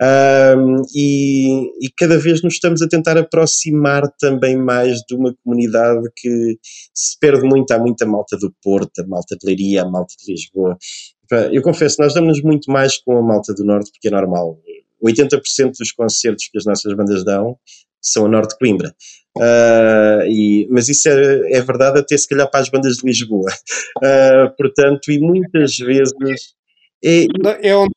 Uh, 0.01 0.81
e, 0.95 1.63
e, 1.85 1.89
cada 1.97 2.17
vez 2.17 2.41
nos 2.41 2.53
estamos 2.53 2.81
a 2.81 2.87
tentar 2.87 3.17
aproximar 3.17 4.03
também 4.19 4.55
mais 4.55 4.99
de 5.07 5.13
uma 5.15 5.35
comunidade 5.43 6.01
que 6.15 6.57
se 6.93 7.19
perde 7.19 7.43
muito. 7.43 7.71
Há 7.71 7.79
muita 7.79 8.05
malta 8.05 8.37
do 8.37 8.53
Porto, 8.63 8.99
a 8.99 9.07
malta 9.07 9.35
de 9.35 9.45
Leiria, 9.45 9.83
a 9.83 9.89
malta 9.89 10.13
de 10.17 10.31
Lisboa. 10.31 10.77
Eu 11.51 11.61
confesso, 11.61 11.97
nós 11.99 12.13
damos 12.13 12.41
muito 12.41 12.71
mais 12.71 12.97
com 12.97 13.17
a 13.17 13.21
malta 13.21 13.53
do 13.53 13.63
Norte, 13.63 13.91
porque 13.91 14.07
é 14.07 14.11
normal. 14.11 14.57
80% 15.03 15.71
dos 15.79 15.91
concertos 15.91 16.47
que 16.51 16.57
as 16.57 16.65
nossas 16.65 16.93
bandas 16.93 17.23
dão 17.23 17.57
são 18.01 18.25
a 18.25 18.29
Norte 18.29 18.51
de 18.51 18.57
Coimbra. 18.57 18.95
Uh, 19.37 20.27
e, 20.27 20.67
mas 20.69 20.89
isso 20.89 21.07
é, 21.07 21.53
é, 21.53 21.61
verdade 21.61 21.99
até 21.99 22.17
se 22.17 22.27
calhar 22.27 22.49
para 22.49 22.59
as 22.59 22.69
bandas 22.69 22.97
de 22.97 23.05
Lisboa. 23.05 23.49
Uh, 23.97 24.55
portanto, 24.57 25.11
e 25.11 25.19
muitas 25.19 25.77
vezes. 25.77 26.13
É, 27.03 27.25
é 27.63 27.75
onde, 27.75 27.91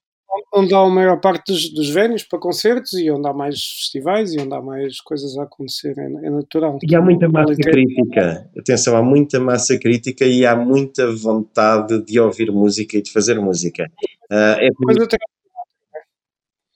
onde 0.54 0.74
há 0.74 0.78
a 0.78 0.88
maior 0.88 1.20
parte 1.20 1.52
dos, 1.52 1.68
dos 1.74 1.90
vénios 1.90 2.22
para 2.22 2.38
concertos 2.38 2.92
e 2.94 3.10
onde 3.10 3.28
há 3.28 3.32
mais 3.32 3.56
festivais 3.56 4.32
e 4.32 4.40
onde 4.40 4.54
há 4.54 4.62
mais 4.62 5.00
coisas 5.00 5.36
a 5.36 5.42
acontecer, 5.42 5.94
é, 5.98 6.26
é 6.26 6.30
natural. 6.30 6.78
E 6.82 6.94
há 6.94 7.02
muita 7.02 7.28
massa 7.28 7.54
crítica. 7.56 8.50
Atenção, 8.56 8.96
há 8.96 9.02
muita 9.02 9.40
massa 9.40 9.78
crítica 9.78 10.24
e 10.24 10.46
há 10.46 10.54
muita 10.54 11.12
vontade 11.12 12.02
de 12.04 12.18
ouvir 12.20 12.50
música 12.50 12.96
e 12.96 13.02
de 13.02 13.12
fazer 13.12 13.40
música. 13.40 13.90
Uh, 14.30 14.56
é 14.60 14.68
por... 14.68 15.08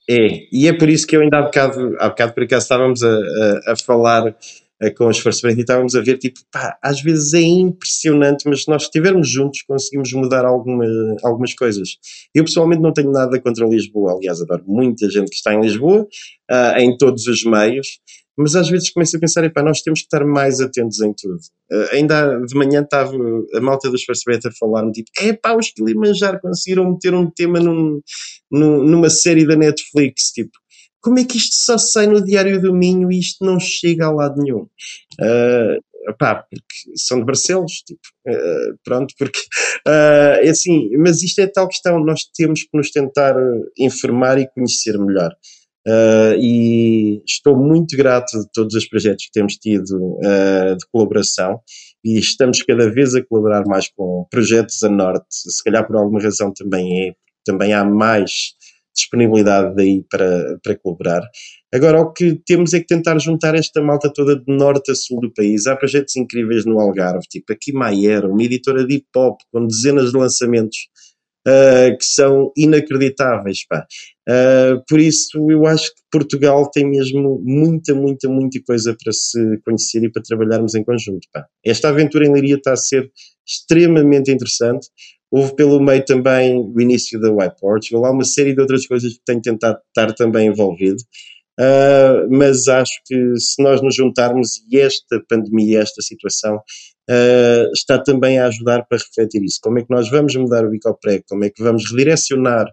É, 0.09 0.47
e 0.51 0.67
é 0.67 0.73
por 0.73 0.89
isso 0.89 1.05
que 1.05 1.15
eu 1.15 1.21
ainda 1.21 1.37
há 1.37 1.41
bocado, 1.43 1.95
há 1.99 2.09
bocado 2.09 2.33
por 2.33 2.43
acaso 2.43 2.63
estávamos 2.63 3.03
a, 3.03 3.11
a, 3.11 3.73
a 3.73 3.75
falar 3.75 4.35
a, 4.81 4.91
com 4.91 5.07
os 5.07 5.19
First 5.19 5.43
e 5.43 5.59
estávamos 5.59 5.93
a 5.93 6.01
ver, 6.01 6.17
tipo, 6.17 6.39
pá, 6.51 6.77
às 6.81 7.01
vezes 7.01 7.33
é 7.33 7.41
impressionante, 7.41 8.47
mas 8.47 8.63
se 8.63 8.69
nós 8.69 8.83
estivermos 8.83 9.29
juntos 9.29 9.61
conseguimos 9.61 10.11
mudar 10.13 10.45
alguma, 10.45 10.85
algumas 11.23 11.53
coisas. 11.53 11.97
Eu 12.33 12.43
pessoalmente 12.43 12.81
não 12.81 12.91
tenho 12.91 13.11
nada 13.11 13.39
contra 13.39 13.67
Lisboa, 13.67 14.13
aliás, 14.13 14.41
adoro 14.41 14.63
muita 14.65 15.07
gente 15.09 15.29
que 15.29 15.35
está 15.35 15.53
em 15.53 15.61
Lisboa, 15.61 16.07
uh, 16.49 16.79
em 16.79 16.97
todos 16.97 17.27
os 17.27 17.43
meios, 17.43 17.99
mas 18.39 18.55
às 18.55 18.69
vezes 18.69 18.89
começo 18.89 19.17
a 19.17 19.19
pensar, 19.19 19.43
epá, 19.43 19.61
nós 19.61 19.81
temos 19.81 19.99
que 19.99 20.05
estar 20.05 20.25
mais 20.25 20.61
atentos 20.61 21.01
em 21.01 21.13
tudo. 21.13 21.39
Uh, 21.71 21.87
ainda 21.91 22.39
de 22.39 22.55
manhã 22.55 22.81
estava 22.81 23.13
a 23.53 23.59
malta 23.61 23.89
dos 23.89 24.03
First 24.03 24.25
a 24.45 24.51
falar-me, 24.57 24.93
tipo, 24.93 25.09
epá, 25.21 25.55
os 25.55 25.69
Kilimanjaro 25.71 26.39
conseguiram 26.39 26.89
meter 26.89 27.13
um 27.13 27.29
tema 27.29 27.59
num, 27.59 27.99
num, 28.49 28.83
numa 28.83 29.09
série 29.09 29.45
da 29.45 29.57
Netflix, 29.57 30.31
tipo, 30.31 30.51
como 31.01 31.19
é 31.19 31.25
que 31.25 31.37
isto 31.37 31.55
só 31.55 31.77
sai 31.77 32.07
no 32.07 32.23
Diário 32.23 32.61
do 32.61 32.73
Minho 32.73 33.11
e 33.11 33.19
isto 33.19 33.45
não 33.45 33.59
chega 33.59 34.05
a 34.05 34.11
lado 34.11 34.41
nenhum? 34.41 34.67
Uh, 35.19 36.13
pá, 36.17 36.35
porque 36.35 36.97
são 36.97 37.19
de 37.19 37.25
Barcelos, 37.25 37.83
tipo, 37.85 38.01
uh, 38.27 38.77
pronto, 38.83 39.13
porque, 39.17 39.39
uh, 39.87 40.39
é 40.41 40.49
assim, 40.49 40.89
mas 40.97 41.21
isto 41.23 41.39
é 41.39 41.47
tal 41.47 41.67
questão, 41.67 41.99
nós 42.03 42.23
temos 42.35 42.63
que 42.63 42.69
nos 42.73 42.89
tentar 42.91 43.35
informar 43.77 44.39
e 44.39 44.47
conhecer 44.47 44.97
melhor. 44.97 45.33
Uh, 45.87 46.35
e 46.37 47.21
estou 47.25 47.57
muito 47.57 47.95
grato 47.95 48.37
de 48.37 48.45
todos 48.53 48.75
os 48.75 48.87
projetos 48.87 49.25
que 49.25 49.31
temos 49.31 49.53
tido 49.55 50.17
uh, 50.17 50.75
de 50.77 50.85
colaboração 50.91 51.61
e 52.03 52.19
estamos 52.19 52.61
cada 52.63 52.91
vez 52.91 53.15
a 53.15 53.23
colaborar 53.23 53.63
mais 53.65 53.87
com 53.89 54.27
projetos 54.29 54.83
a 54.83 54.89
norte, 54.89 55.25
se 55.29 55.63
calhar 55.63 55.87
por 55.87 55.95
alguma 55.95 56.21
razão 56.21 56.53
também 56.53 57.07
é, 57.07 57.13
também 57.45 57.73
há 57.73 57.83
mais 57.85 58.53
disponibilidade 58.95 59.75
daí 59.75 60.03
para, 60.09 60.59
para 60.61 60.77
colaborar. 60.77 61.21
Agora, 61.73 62.01
o 62.01 62.11
que 62.11 62.39
temos 62.45 62.73
é 62.73 62.79
que 62.79 62.87
tentar 62.87 63.17
juntar 63.19 63.55
esta 63.55 63.81
malta 63.81 64.11
toda 64.13 64.35
de 64.35 64.43
norte 64.47 64.91
a 64.91 64.95
sul 64.95 65.21
do 65.21 65.33
país. 65.33 65.67
Há 65.67 65.75
projetos 65.75 66.15
incríveis 66.15 66.65
no 66.65 66.79
Algarve, 66.79 67.25
tipo 67.29 67.53
aqui 67.53 67.71
Maier, 67.71 68.25
uma 68.25 68.43
editora 68.43 68.85
de 68.85 68.95
hip 68.95 69.07
hop 69.15 69.39
com 69.51 69.65
dezenas 69.65 70.11
de 70.11 70.17
lançamentos 70.17 70.77
uh, 71.47 71.97
que 71.97 72.05
são 72.05 72.51
inacreditáveis. 72.55 73.65
Pá. 73.67 73.85
Uh, 74.27 74.83
por 74.87 74.99
isso, 74.99 75.49
eu 75.49 75.65
acho 75.65 75.93
que 75.93 76.01
Portugal 76.11 76.69
tem 76.71 76.89
mesmo 76.89 77.41
muita, 77.43 77.93
muita, 77.93 78.29
muita 78.29 78.59
coisa 78.65 78.95
para 79.01 79.11
se 79.13 79.39
conhecer 79.65 80.03
e 80.03 80.11
para 80.11 80.23
trabalharmos 80.23 80.75
em 80.75 80.83
conjunto. 80.83 81.27
Pá. 81.33 81.45
Esta 81.65 81.89
aventura 81.89 82.25
em 82.25 82.33
Liria 82.33 82.55
está 82.55 82.73
a 82.73 82.77
ser 82.77 83.11
extremamente 83.47 84.31
interessante. 84.31 84.87
Houve 85.31 85.55
pelo 85.55 85.79
meio 85.79 86.03
também 86.03 86.57
o 86.57 86.81
início 86.81 87.19
da 87.19 87.31
White 87.31 87.55
Portugal, 87.59 88.05
há 88.05 88.11
uma 88.11 88.23
série 88.23 88.53
de 88.53 88.61
outras 88.61 88.87
coisas 88.87 89.13
que 89.13 89.21
tenho 89.23 89.41
tentado 89.41 89.77
estar 89.89 90.11
também 90.13 90.47
envolvido. 90.47 90.97
Uh, 91.59 92.25
mas 92.29 92.69
acho 92.69 93.01
que 93.05 93.35
se 93.37 93.61
nós 93.61 93.81
nos 93.81 93.93
juntarmos 93.93 94.61
e 94.71 94.79
esta 94.79 95.21
pandemia, 95.27 95.81
esta 95.81 96.01
situação, 96.01 96.61
uh, 97.09 97.71
está 97.73 98.01
também 98.01 98.39
a 98.39 98.47
ajudar 98.47 98.85
para 98.85 98.97
refletir 98.97 99.43
isso. 99.43 99.59
Como 99.61 99.79
é 99.79 99.83
que 99.83 99.89
nós 99.89 100.09
vamos 100.09 100.35
mudar 100.35 100.65
o 100.65 100.69
Bicopré? 100.69 101.23
Como 101.27 101.43
é 101.43 101.49
que 101.49 101.63
vamos 101.63 101.89
redirecionar 101.91 102.67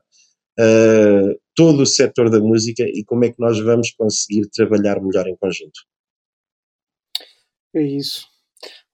uh, 0.58 1.40
todo 1.54 1.82
o 1.82 1.86
setor 1.86 2.30
da 2.30 2.40
música 2.40 2.82
e 2.82 3.02
como 3.04 3.24
é 3.24 3.30
que 3.30 3.40
nós 3.40 3.58
vamos 3.60 3.90
conseguir 3.92 4.48
trabalhar 4.50 5.00
melhor 5.00 5.26
em 5.26 5.36
conjunto. 5.36 5.80
É 7.74 7.82
isso. 7.82 8.26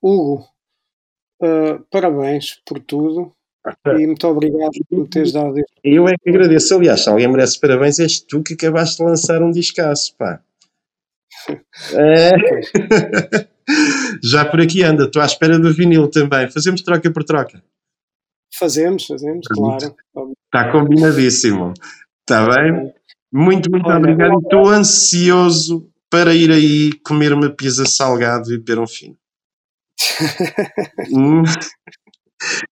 Hugo, 0.01 0.45
uh, 1.43 1.85
parabéns 1.91 2.61
por 2.67 2.81
tudo. 2.81 3.35
E 3.87 4.07
muito 4.07 4.27
obrigado 4.27 4.73
por 4.91 5.09
teres 5.09 5.33
dado 5.33 5.57
isto. 5.57 5.73
Eu 5.85 6.09
é 6.09 6.17
que 6.21 6.31
agradeço. 6.31 6.75
Aliás, 6.75 7.03
se 7.03 7.09
alguém 7.09 7.29
merece 7.29 7.61
parabéns, 7.61 8.01
és 8.01 8.19
tu 8.21 8.43
que 8.43 8.55
acabaste 8.55 8.97
de 8.97 9.05
lançar 9.05 9.41
um 9.41 9.53
descasso, 9.53 10.17
pá. 10.17 10.43
É. 11.95 12.31
Já 14.23 14.45
por 14.45 14.61
aqui 14.61 14.83
anda, 14.83 15.05
estou 15.05 15.23
à 15.23 15.27
espera 15.27 15.59
do 15.59 15.73
vinil 15.73 16.09
também. 16.09 16.51
Fazemos 16.51 16.83
troca 16.83 17.11
por 17.11 17.25
troca. 17.25 17.63
Fazemos, 18.55 19.07
fazemos, 19.07 19.47
claro. 19.49 19.97
Está 20.45 20.71
combinadíssimo. 20.71 21.73
Está 22.21 22.47
bem? 22.47 22.93
Muito, 23.33 23.71
muito 23.71 23.89
Olha, 23.89 23.99
obrigado. 23.99 24.39
Estou 24.41 24.69
ansioso 24.69 25.89
para 26.11 26.35
ir 26.35 26.51
aí 26.51 26.93
comer 27.05 27.33
uma 27.33 27.49
pizza 27.49 27.87
salgado 27.87 28.53
e 28.53 28.59
beber 28.59 28.79
um 28.79 28.87
fino. 28.87 29.17
hum. 31.11 31.43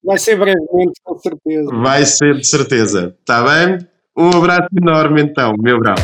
Vai 0.05 0.19
ser 0.19 0.37
brevemente, 0.37 1.01
com 1.03 1.19
certeza. 1.19 1.71
Vai 1.77 2.05
ser 2.05 2.37
de 2.37 2.47
certeza. 2.47 3.17
Está 3.19 3.43
bem? 3.43 3.79
Um 4.17 4.29
abraço 4.37 4.69
enorme 4.77 5.23
então, 5.23 5.55
meu 5.59 5.79
bravo. 5.79 6.03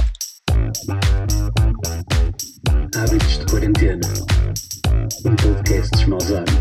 Hábitos 5.26 5.64
de 5.64 6.55